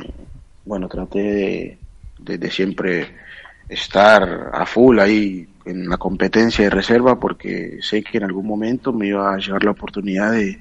[0.64, 1.78] bueno, traté
[2.18, 3.16] de, siempre
[3.68, 8.92] estar a full ahí en la competencia de reserva porque sé que en algún momento
[8.92, 10.58] me iba a llegar la oportunidad de,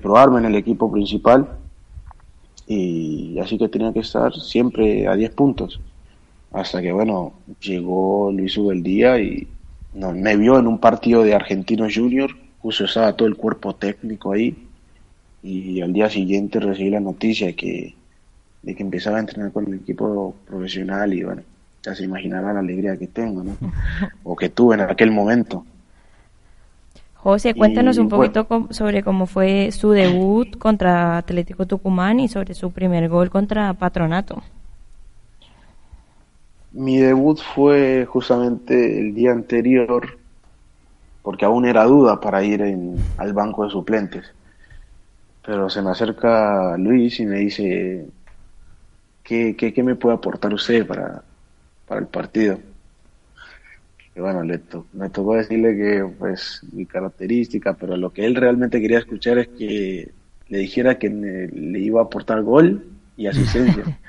[0.00, 1.48] probarme en el equipo principal
[2.66, 5.80] y así que tenía que estar siempre a 10 puntos
[6.50, 9.46] hasta que bueno llegó Luis Ubeldía y
[9.94, 12.30] no, me vio en un partido de Argentino Junior
[12.60, 14.56] justo estaba todo el cuerpo técnico ahí
[15.42, 17.94] y al día siguiente recibí la noticia de que
[18.62, 21.42] de que empezaba a entrenar con el equipo profesional y bueno,
[21.82, 23.56] ya se imaginará la alegría que tengo, ¿no?
[24.24, 25.64] o que tuve en aquel momento.
[27.14, 32.70] José, cuéntanos un poquito sobre cómo fue su debut contra Atlético Tucumán y sobre su
[32.70, 34.42] primer gol contra Patronato.
[36.74, 40.18] Mi debut fue justamente el día anterior,
[41.22, 42.64] porque aún era duda para ir
[43.16, 44.24] al banco de suplentes.
[45.46, 48.08] Pero se me acerca Luis y me dice,
[49.22, 51.22] ¿qué, qué, me puede aportar usted para,
[51.86, 52.58] para el partido?
[54.16, 54.60] Y bueno, le
[54.94, 59.48] me tocó decirle que pues mi característica, pero lo que él realmente quería escuchar es
[59.48, 60.10] que
[60.48, 62.84] le dijera que le iba a aportar gol
[63.16, 63.96] y asistencia.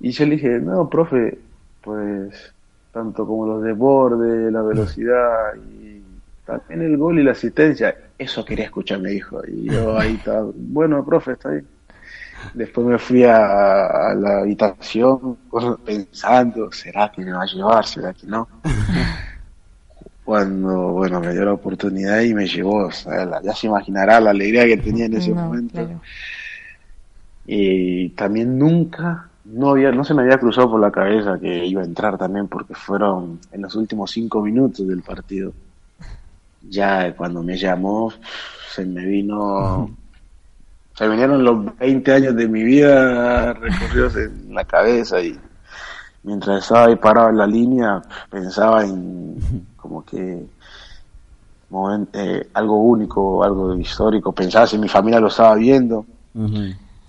[0.00, 1.38] y yo le dije, no, profe,
[1.80, 2.54] pues
[2.92, 6.02] tanto como los de borde, la velocidad y
[6.44, 9.40] también el gol y la asistencia, eso quería escuchar, me dijo.
[9.46, 11.66] Y yo ahí estaba, bueno, profe, está bien.
[12.54, 15.36] Después me fui a, la habitación
[15.84, 17.86] pensando, ¿será que me va a llevar?
[17.86, 18.48] ¿Será que no?
[20.24, 24.20] cuando, bueno, me dio la oportunidad y me llevó, o sea, la- ya se imaginará
[24.20, 25.72] la alegría que tenía en ese No, momento.
[25.72, 26.00] claro.
[27.46, 31.82] Y también nunca, no había, no se me había cruzado por la cabeza que iba
[31.82, 35.52] a entrar también porque fueron en los últimos cinco minutos del partido.
[36.68, 38.12] Ya cuando me llamó,
[38.74, 39.90] se me vino,
[40.94, 45.38] se vinieron los 20 años de mi vida recorridos en la cabeza y
[46.24, 50.44] mientras estaba ahí parado en la línea pensaba en como que
[52.12, 56.04] eh, algo único, algo histórico, pensaba si mi familia lo estaba viendo.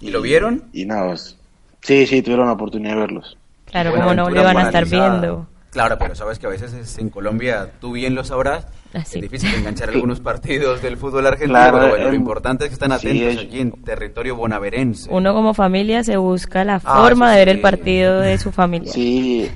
[0.02, 0.64] ¿Y lo vieron?
[0.74, 1.39] Y nada, pues,
[1.82, 3.38] sí, sí, tuvieron la oportunidad de verlos.
[3.66, 5.48] Claro, como no le van a estar viendo.
[5.72, 9.20] Claro, pero sabes que a veces es- en Colombia, tú bien lo sabrás, Así.
[9.20, 12.70] es difícil enganchar algunos partidos del fútbol argentino, Claro, pero bueno, lo em, importante es
[12.72, 15.08] que están sí, atentos es- aquí en territorio bonaverense.
[15.14, 17.56] Uno como familia se busca la Ah, forma de ver sí.
[17.56, 18.92] el partido de su familia.
[18.92, 19.48] Sí,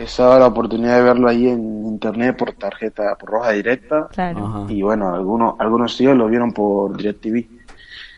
[0.00, 4.08] estaba la oportunidad de verlo ahí en internet por tarjeta, por roja directa.
[4.12, 4.66] Claro.
[4.68, 7.46] Y bueno, algunos, algunos tíos lo vieron por DirecTV.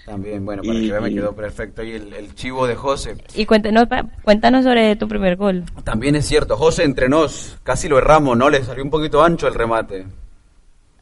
[0.06, 2.74] También, bueno, para Y- que vean, me y- quedó perfecto ahí el, el chivo de
[2.74, 3.16] José.
[3.34, 5.64] Y cuéntanos, pa- cuéntanos sobre tu primer gol.
[5.82, 8.50] También es cierto, José entre nos, casi lo erramos, ¿no?
[8.50, 10.04] Le salió un poquito ancho el remate.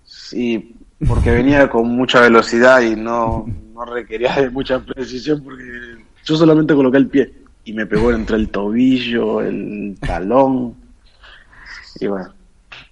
[0.04, 0.76] Sí,
[1.06, 5.64] porque venía con mucha velocidad y no, no requería de mucha precisión porque
[6.24, 7.32] yo solamente coloqué el pie
[7.64, 10.74] y me pegó entre el tobillo, el talón
[12.00, 12.32] y bueno,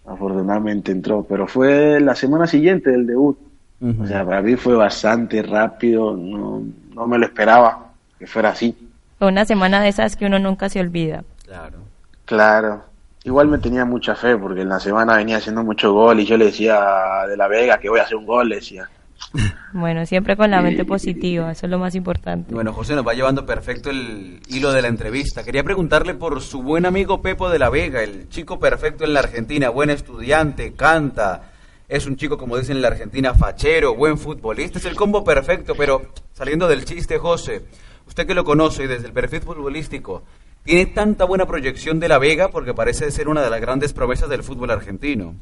[0.07, 3.39] afortunadamente entró, pero fue la semana siguiente del debut,
[3.83, 6.63] o sea, para mí fue bastante rápido, no,
[6.95, 7.87] no me lo esperaba
[8.19, 8.77] que fuera así,
[9.19, 11.25] Fue una semana de esas que uno nunca se olvida.
[11.47, 11.79] Claro.
[12.27, 12.85] claro.
[13.25, 16.37] Igual me tenía mucha fe porque en la semana venía haciendo mucho gol y yo
[16.37, 18.89] le decía a de la Vega que voy a hacer un gol, le decía.
[19.73, 22.53] Bueno, siempre con la mente positiva, eso es lo más importante.
[22.53, 25.45] Bueno, José nos va llevando perfecto el hilo de la entrevista.
[25.45, 29.21] Quería preguntarle por su buen amigo Pepo de la Vega, el chico perfecto en la
[29.21, 31.50] Argentina, buen estudiante, canta,
[31.91, 35.75] es un chico, como dicen en la Argentina, fachero, buen futbolista, es el combo perfecto,
[35.77, 37.63] pero saliendo del chiste, José,
[38.07, 40.23] usted que lo conoce y desde el perfil futbolístico,
[40.63, 44.29] tiene tanta buena proyección de la Vega porque parece ser una de las grandes promesas
[44.29, 45.35] del fútbol argentino.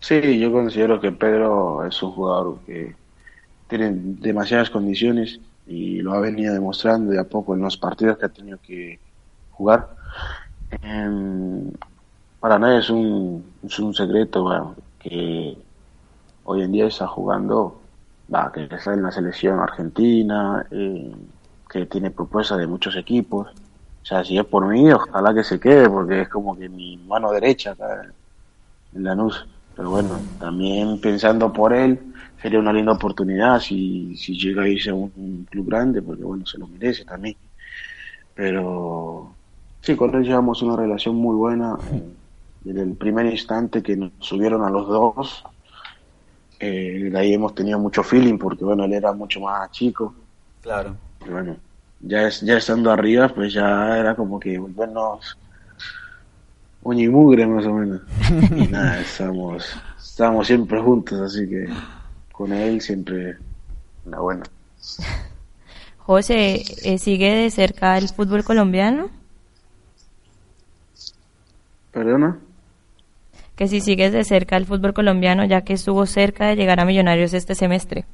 [0.00, 2.94] Sí, yo considero que Pedro es un jugador que
[3.68, 8.26] tiene demasiadas condiciones y lo ha venido demostrando de a poco en los partidos que
[8.26, 8.98] ha tenido que
[9.52, 9.88] jugar.
[10.82, 11.70] Em,
[12.38, 15.58] para nadie es un, es un secreto bueno, que
[16.44, 17.80] hoy en día está jugando,
[18.32, 21.14] va, que está en la selección argentina, eh,
[21.70, 23.48] que tiene propuestas de muchos equipos.
[24.02, 26.96] O sea, si es por mí, ojalá que se quede, porque es como que mi
[26.98, 28.12] mano derecha acá
[28.94, 29.46] en Lanús.
[29.76, 31.98] Pero bueno, también pensando por él,
[32.42, 36.24] sería una linda oportunidad si, si llega a irse a un, un club grande, porque
[36.24, 37.36] bueno, se lo merece también.
[38.34, 39.36] Pero
[39.82, 41.78] sí, con él llevamos una relación muy buena.
[41.92, 42.19] eh,
[42.62, 45.44] desde el primer instante que nos subieron a los dos,
[46.58, 50.14] eh, de ahí hemos tenido mucho feeling, porque bueno, él era mucho más chico.
[50.60, 50.94] Claro.
[51.26, 51.56] Y bueno,
[52.00, 55.38] ya, es, ya estando arriba, pues ya era como que volvernos
[56.82, 58.02] uña y mugre más o menos.
[58.56, 59.64] y nada, estamos,
[59.98, 61.68] estamos siempre juntos, así que
[62.32, 63.38] con él siempre
[64.04, 64.42] una buena.
[65.98, 69.10] José, eh, ¿sigue de cerca el fútbol colombiano?
[71.92, 72.38] ¿Perdona?
[73.60, 76.86] Que si sigues de cerca el fútbol colombiano, ya que estuvo cerca de llegar a
[76.86, 78.06] Millonarios este semestre.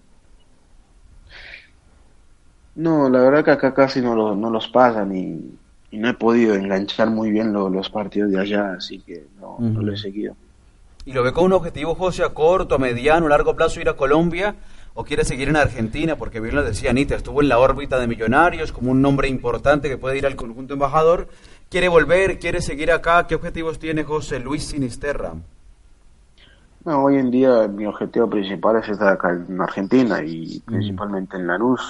[2.74, 5.55] No, la verdad que acá casi no, lo- no los pasan y,
[5.92, 9.57] y no he podido enganchar muy bien lo- los partidos de allá, así que no,
[9.61, 10.34] no lo he seguido.
[11.05, 13.88] ¿Y lo ve con un objetivo, José, a corto, a mediano, a largo plazo ir
[13.88, 14.57] a Colombia?
[14.94, 16.16] ¿O quiere seguir en Argentina?
[16.16, 19.88] Porque bien lo decía Anita, estuvo en la órbita de Millonarios como un nombre importante
[19.88, 21.28] que puede ir al conjunto embajador.
[21.69, 22.39] ¿Quiere volver?
[22.39, 23.27] ¿Quiere seguir acá?
[23.27, 25.35] ¿Qué objetivos tiene José Luis Sinisterra?
[26.85, 31.49] No, hoy en día mi objetivo principal es estar acá en Argentina y principalmente en
[31.49, 31.81] Lanús.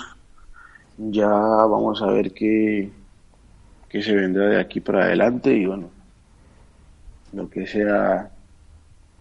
[0.96, 2.90] Ya vamos a ver qué,
[3.90, 5.90] qué se vendrá de aquí para adelante y bueno,
[7.34, 8.30] lo que sea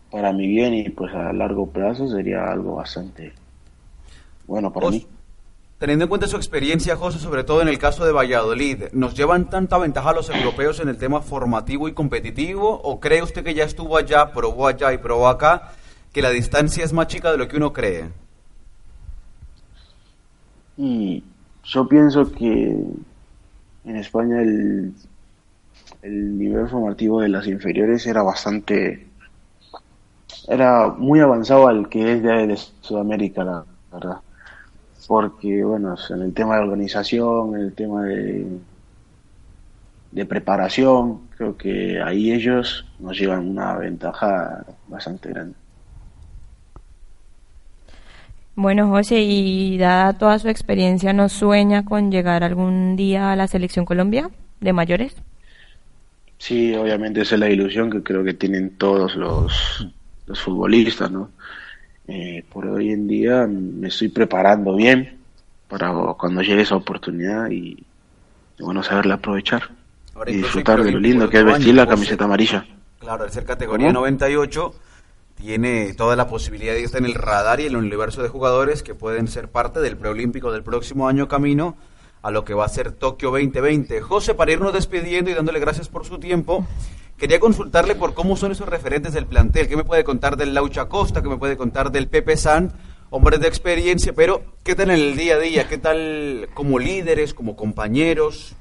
[0.10, 3.34] para mi bien y pues a largo plazo sería algo bastante
[4.48, 5.06] bueno para mí.
[5.78, 9.50] Teniendo en cuenta su experiencia, José, sobre todo en el caso de Valladolid, ¿nos llevan
[9.50, 12.80] tanta ventaja los europeos en el tema formativo y competitivo?
[12.82, 15.74] ¿O cree usted que ya estuvo allá, probó allá y probó acá,
[16.14, 18.10] que la distancia es más chica de lo que uno cree?
[20.78, 21.22] Y
[21.66, 22.78] yo pienso que
[23.84, 24.94] en España el,
[26.04, 29.08] el nivel formativo de las inferiores era bastante,
[30.48, 34.22] era muy avanzado al que es de, de Sudamérica, la verdad.
[35.08, 38.48] Porque, bueno, en el tema de organización, en el tema de,
[40.12, 45.56] de preparación, creo que ahí ellos nos llevan una ventaja bastante grande.
[48.56, 53.48] Bueno, José, y dada toda su experiencia, ¿nos sueña con llegar algún día a la
[53.48, 54.30] selección Colombia
[54.62, 55.14] de mayores?
[56.38, 59.88] Sí, obviamente esa es la ilusión que creo que tienen todos los,
[60.26, 61.32] los futbolistas, ¿no?
[62.08, 65.18] Eh, por hoy en día me estoy preparando bien
[65.68, 67.84] para cuando llegue esa oportunidad y,
[68.60, 69.64] bueno, saberla aprovechar
[70.14, 72.66] Ahora, y disfrutar de lo lindo que es vestir la camiseta amarilla.
[73.00, 74.02] Claro, al ser categoría ¿Cómo?
[74.02, 74.74] 98,
[75.36, 78.84] tiene toda la posibilidad de estar en el radar y en el universo de jugadores
[78.84, 81.76] que pueden ser parte del preolímpico del próximo año camino
[82.22, 84.02] a lo que va a ser Tokio 2020.
[84.02, 86.66] José, para irnos despidiendo y dándole gracias por su tiempo,
[87.18, 89.68] quería consultarle por cómo son esos referentes del plantel.
[89.68, 91.22] ¿Qué me puede contar del Laucha Costa?
[91.22, 92.74] ¿Qué me puede contar del Pepe San?
[93.10, 95.68] Hombres de experiencia, pero ¿qué tal en el día a día?
[95.70, 98.56] ¿Qué tal como líderes, como compañeros?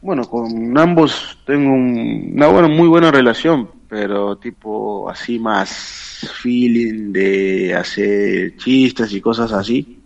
[0.00, 7.12] Bueno, con ambos tengo un- una buena, muy buena relación, pero tipo así más feeling
[7.12, 10.00] de hacer chistes y cosas así.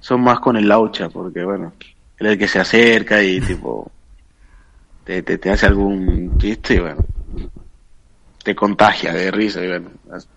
[0.00, 1.72] Son más con el laucha, porque bueno,
[2.18, 3.90] el que se acerca y tipo
[5.08, 7.06] te, te, te hace algún chiste y bueno,
[8.44, 9.90] te contagia de risa y bueno,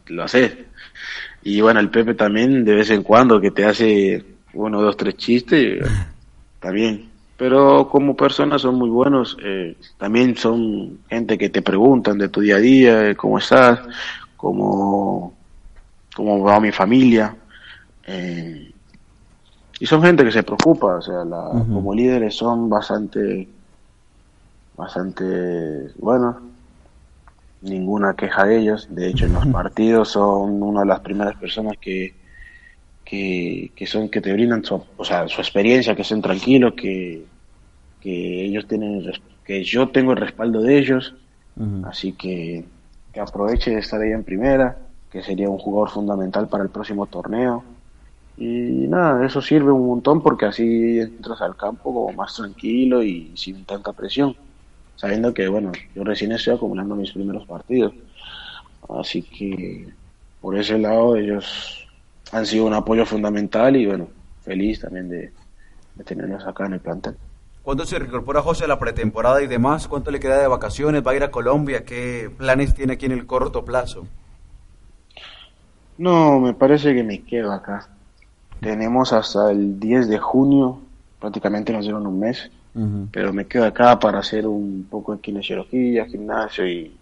[0.08, 0.58] lo haces.
[1.42, 5.16] Y bueno, el Pepe también de vez en cuando que te hace uno, dos, tres
[5.18, 5.96] chistes, y, bueno,
[6.60, 7.12] también.
[7.38, 12.42] Pero como personas son muy buenos, eh, también son gente que te preguntan de tu
[12.42, 13.82] día a día, eh, cómo estás,
[14.38, 15.38] cómo,
[16.16, 17.36] cómo va mi familia.
[18.08, 18.74] eh,
[19.80, 23.50] y son gente que se preocupa, o sea, la- como líderes son bastante,
[24.82, 25.24] bastante
[25.98, 26.38] buenos,
[27.62, 31.78] ninguna queja de ellos, de hecho en los partidos son una de las primeras personas
[31.80, 32.16] que,
[33.06, 37.26] que, que son que te brindan su, o sea, su experiencia, que estén tranquilos, que,
[38.00, 39.04] que ellos tienen,
[39.46, 41.14] que yo tengo el respaldo de ellos,
[41.84, 42.66] así que
[43.14, 44.78] que aproveche de estar ahí en primera,
[45.12, 47.64] que sería un jugador fundamental para el próximo torneo.
[48.38, 53.34] Y nada, eso sirve un montón porque así entras al campo como más tranquilo y
[53.36, 54.36] sin tanta presión,
[55.02, 57.92] sabiendo que, bueno, yo recién estoy acumulando mis primeros partidos.
[58.88, 59.88] Así que
[60.40, 61.88] por ese lado ellos
[62.32, 64.10] han sido un apoyo fundamental y, bueno,
[64.44, 65.32] feliz también de,
[65.96, 67.16] de tenerlos acá en el plantel.
[67.64, 69.88] ¿Cuándo se reincorpora José a la pretemporada y demás?
[69.88, 71.06] ¿Cuánto le queda de vacaciones?
[71.06, 71.84] ¿Va a ir a Colombia?
[71.84, 74.06] ¿Qué planes tiene aquí en el corto plazo?
[75.98, 77.90] No, me parece que me quedo acá.
[78.60, 80.80] Tenemos hasta el 10 de junio,
[81.20, 82.52] prácticamente nos dieron un mes,
[83.12, 86.98] pero me quedo acá para hacer un poco de kinesiología, gimnasio y,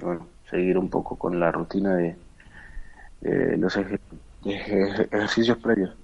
[0.00, 2.16] bueno, seguir un poco con la rutina de,
[3.20, 3.76] de los
[4.44, 5.94] ejercicios previos.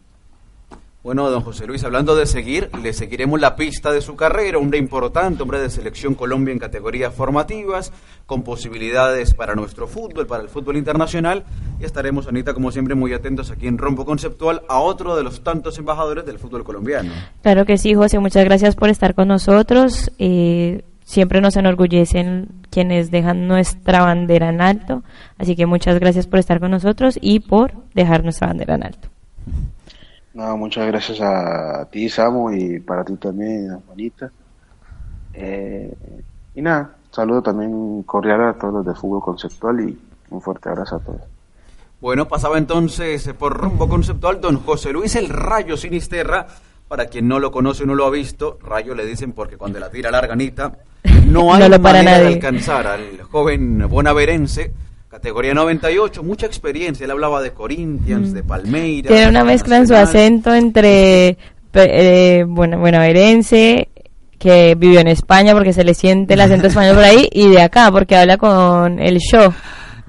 [1.02, 4.78] Bueno, don José Luis, hablando de seguir, le seguiremos la pista de su carrera, hombre
[4.78, 7.92] importante, hombre de selección Colombia en categorías formativas,
[8.24, 11.42] con posibilidades para nuestro fútbol, para el fútbol internacional,
[11.80, 15.42] y estaremos, Anita, como siempre, muy atentos aquí en Rombo Conceptual a otro de los
[15.42, 17.10] tantos embajadores del fútbol colombiano.
[17.42, 20.12] Claro que sí, José, muchas gracias por estar con nosotros.
[20.20, 25.02] Eh, siempre nos enorgullecen quienes dejan nuestra bandera en alto,
[25.36, 29.08] así que muchas gracias por estar con nosotros y por dejar nuestra bandera en alto.
[30.34, 34.30] No, muchas gracias a ti, Samu, y para ti también, Juanita.
[35.34, 35.94] Eh,
[36.54, 39.98] y nada, saludo también cordial a todos los de fútbol conceptual y
[40.30, 41.20] un fuerte abrazo a todos.
[42.00, 46.46] Bueno, pasaba entonces por rumbo conceptual don José Luis el Rayo Sinisterra.
[46.88, 49.78] Para quien no lo conoce o no lo ha visto, Rayo le dicen porque cuando
[49.78, 50.78] la tira larga Anita,
[51.26, 54.72] no hay No lo para manera de alcanzar al joven bonaverense,
[55.12, 57.04] categoría 98, mucha experiencia.
[57.04, 59.12] Él hablaba de Corinthians, de Palmeiras.
[59.12, 61.36] Tiene una mezcla en su acento entre
[61.74, 63.90] eh, bueno, buenaverense,
[64.38, 67.60] que vivió en España porque se le siente el acento español por ahí, y de
[67.60, 69.52] acá porque habla con el show.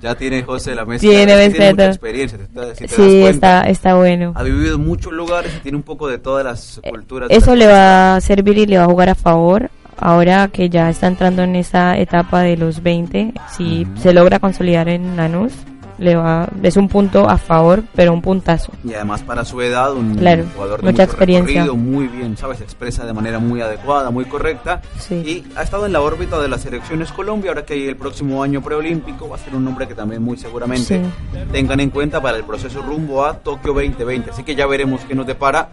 [0.02, 1.10] Ya tiene José la mezcla.
[1.10, 2.38] Tiene sí mucha experiencia.
[2.38, 4.32] si te- das Sí, está, está bueno.
[4.38, 7.28] Ha vivido en muchos lugares y tiene un poco de todas las culturas.
[7.28, 10.70] de Eso le va a servir y le va a jugar a favor ahora que
[10.70, 13.34] ya está entrando en esa etapa de los 20.
[13.56, 15.54] Si se logra consolidar en Lanús,
[16.00, 18.72] le va, es un punto a favor, pero un puntazo.
[18.84, 21.66] Y además para su edad, un Claro, jugador de mucha mucho experiencia.
[21.72, 22.58] muy bien, ¿sabes?
[22.58, 24.82] Se expresa de manera muy adecuada, muy correcta.
[24.98, 25.16] Sí.
[25.16, 28.42] Y ha estado en la órbita de las selecciones Colombia, ahora que hay el próximo
[28.42, 31.38] año preolímpico, va a ser un nombre que también muy seguramente Sí.
[31.52, 34.32] tengan en cuenta para el proceso rumbo a Tokio 2020.
[34.32, 35.70] Así que ya veremos qué nos depara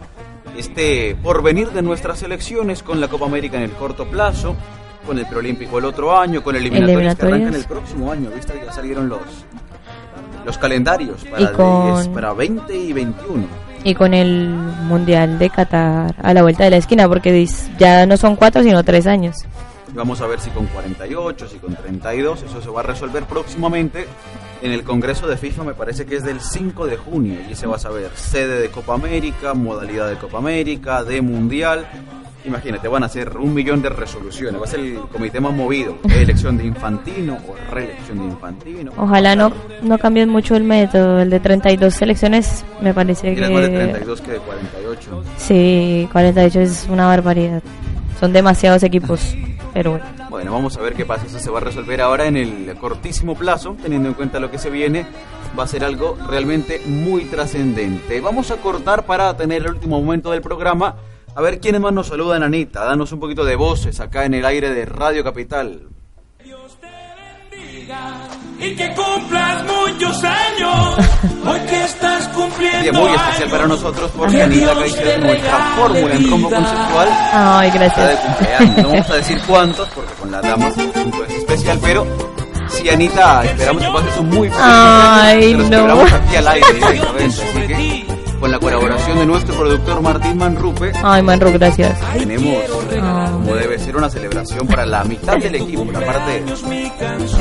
[0.56, 4.56] este porvenir de nuestras selecciones con la Copa América en el corto plazo,
[5.06, 7.40] con el preolímpico el otro año, con el eliminatorias que Eliminatorias.
[7.40, 8.30] arrancan el próximo año.
[8.34, 8.60] ¿Viste?
[8.64, 9.20] Ya salieron los
[10.44, 13.44] los calendarios para, con- es para 20 y 21.
[13.84, 17.46] y con el Mundial de Qatar a la vuelta de la esquina, porque
[17.78, 19.36] ya no son cuatro, sino tres años.
[19.94, 24.06] Vamos a ver si con 48, si con 32, eso se va a resolver próximamente
[24.62, 27.66] en el Congreso de FIFA, me parece que es del 5 de junio, y se
[27.66, 31.86] va a saber sede de Copa América, modalidad de Copa América, de Mundial.
[32.44, 35.98] Imagínate, van a hacer un millón de resoluciones, va a ser el comité más movido,
[36.04, 38.92] elección de Infantino o reelección de Infantino.
[38.96, 39.52] Ojalá no,
[39.82, 43.78] no cambien mucho el método, el de 32 selecciones me parece Tienes más de que...
[43.78, 45.22] 32 que de 48.
[45.36, 47.62] Sí, 48 es una barbaridad.
[48.20, 49.34] Son demasiados equipos,
[49.72, 50.04] pero bueno.
[50.28, 51.24] Bueno, vamos a ver qué pasa.
[51.24, 54.58] Eso se va a resolver ahora en el cortísimo plazo, teniendo en cuenta lo que
[54.58, 55.06] se viene.
[55.58, 58.20] Va a ser algo realmente muy trascendente.
[58.20, 60.96] Vamos a cortar para tener el último momento del programa.
[61.34, 62.84] A ver quiénes más nos saludan, Anita.
[62.84, 65.88] Danos un poquito de voces acá en el aire de Radio Capital.
[68.58, 70.96] Y que cumplas muchos años.
[71.46, 76.14] Hoy que estás cumpliendo Día muy especial para nosotros porque Que Anita Caicedo nuestra fórmula
[76.14, 76.30] en vida.
[76.30, 77.08] conceptual.
[77.32, 78.20] Ay, Está de gracias.
[78.20, 78.76] cumpleaños.
[78.76, 82.06] No vamos a decir cuántos porque con las damas es especial, pero
[82.68, 85.70] sí, Anita, esperamos que pases un muy feliz Ay, cumpleaños.
[85.70, 86.16] Te lo no.
[86.16, 87.24] aquí al aire directamente.
[87.42, 88.06] Así que,
[88.40, 91.98] con la colaboración de nuestro productor Martín Manrupe, Ay, Manro, gracias.
[92.14, 92.54] tenemos
[93.00, 93.28] Ah.
[93.32, 96.42] como debe ser una celebración para la mitad del equipo, la parte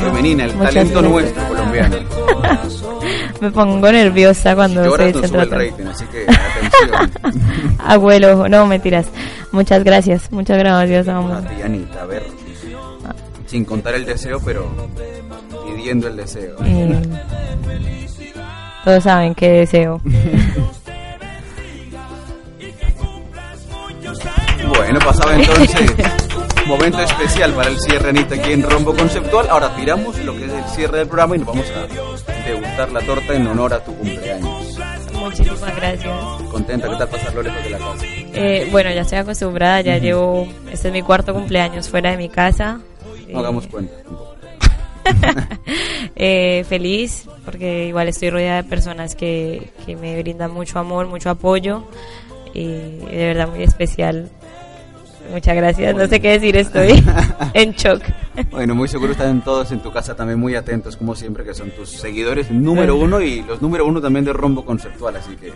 [0.01, 1.11] femenina, el Muchas talento gracias.
[1.11, 1.95] nuestro colombiano.
[3.41, 7.75] Me pongo nerviosa cuando se, se sube el rating, así que atención.
[7.85, 9.05] Abuelo, no mentiras.
[9.53, 11.37] Muchas gracias, muchas gracias, amor.
[11.37, 12.23] A ti, Anita, a ver,
[13.47, 14.69] sin contar el deseo, pero
[15.65, 16.55] pidiendo el deseo.
[16.65, 17.01] Eh,
[18.83, 20.01] todos saben qué deseo.
[24.69, 25.95] Bueno, pasaba entonces
[26.69, 29.47] momento especial para el cierre Anita aquí en Rombo Conceptual.
[29.49, 33.01] Ahora tiramos lo que es el cierre del programa y nos vamos a degustar la
[33.01, 34.77] torta en honor a tu cumpleaños.
[35.13, 36.15] Muchísimas gracias.
[36.51, 38.05] Contenta, ¿qué tal pasarlo lejos de la casa?
[38.05, 42.29] Eh, bueno, ya estoy acostumbrada, ya llevo, este es mi cuarto cumpleaños fuera de mi
[42.29, 42.79] casa.
[43.29, 43.93] No hagamos cuenta.
[46.21, 51.29] Eh, feliz porque igual estoy rodeada de personas que, que me brindan mucho amor, mucho
[51.29, 51.85] apoyo
[52.53, 54.29] y de verdad muy especial.
[55.31, 57.03] Muchas gracias, no sé qué decir, estoy
[57.53, 58.01] en shock.
[58.51, 61.71] Bueno, muy seguro están todos en tu casa también muy atentos, como siempre, que son
[61.71, 65.15] tus seguidores número uno y los número uno también de Rombo Conceptual.
[65.15, 65.53] Así que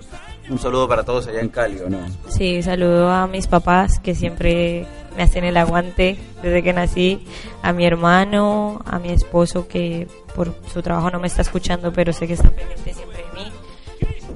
[0.49, 1.99] un saludo para todos allá en Cali, ¿o no?
[2.27, 7.25] Sí, saludo a mis papás que siempre me hacen el aguante desde que nací,
[7.61, 12.13] a mi hermano, a mi esposo que por su trabajo no me está escuchando, pero
[12.13, 13.51] sé que está pendiente siempre de mí,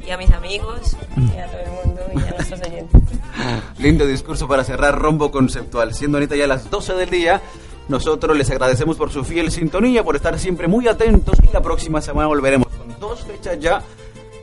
[0.08, 2.57] y a mis amigos, y a todo el mundo, y a nuestros.
[3.80, 5.94] Lindo discurso para cerrar Rombo Conceptual.
[5.94, 7.42] Siendo ahorita ya las 12 del día,
[7.88, 12.02] nosotros les agradecemos por su fiel sintonía, por estar siempre muy atentos y la próxima
[12.02, 13.82] semana volveremos con dos fechas ya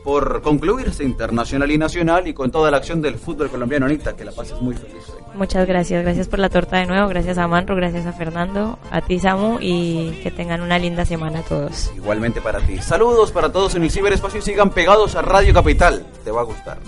[0.05, 3.87] por concluirse internacional y nacional y con toda la acción del fútbol colombiano.
[3.87, 5.03] Anita, que la pases muy feliz.
[5.35, 9.01] Muchas gracias, gracias por la torta de nuevo, gracias a Manro, gracias a Fernando, a
[9.01, 11.91] ti Samu y que tengan una linda semana todos.
[11.97, 12.79] Igualmente para ti.
[12.79, 16.07] Saludos para todos en el ciberespacio y sigan pegados a Radio Capital.
[16.23, 16.79] Te va a gustar.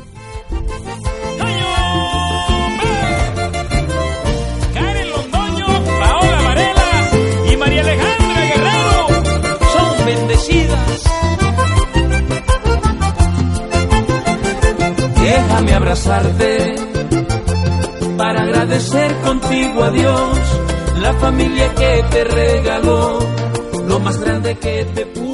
[7.77, 9.07] Y Alejandra Guerrero
[9.73, 11.03] son bendecidas.
[15.21, 16.75] Déjame abrazarte
[18.17, 20.39] para agradecer contigo a Dios
[21.01, 23.19] la familia que te regaló,
[23.87, 25.26] lo más grande que te pudo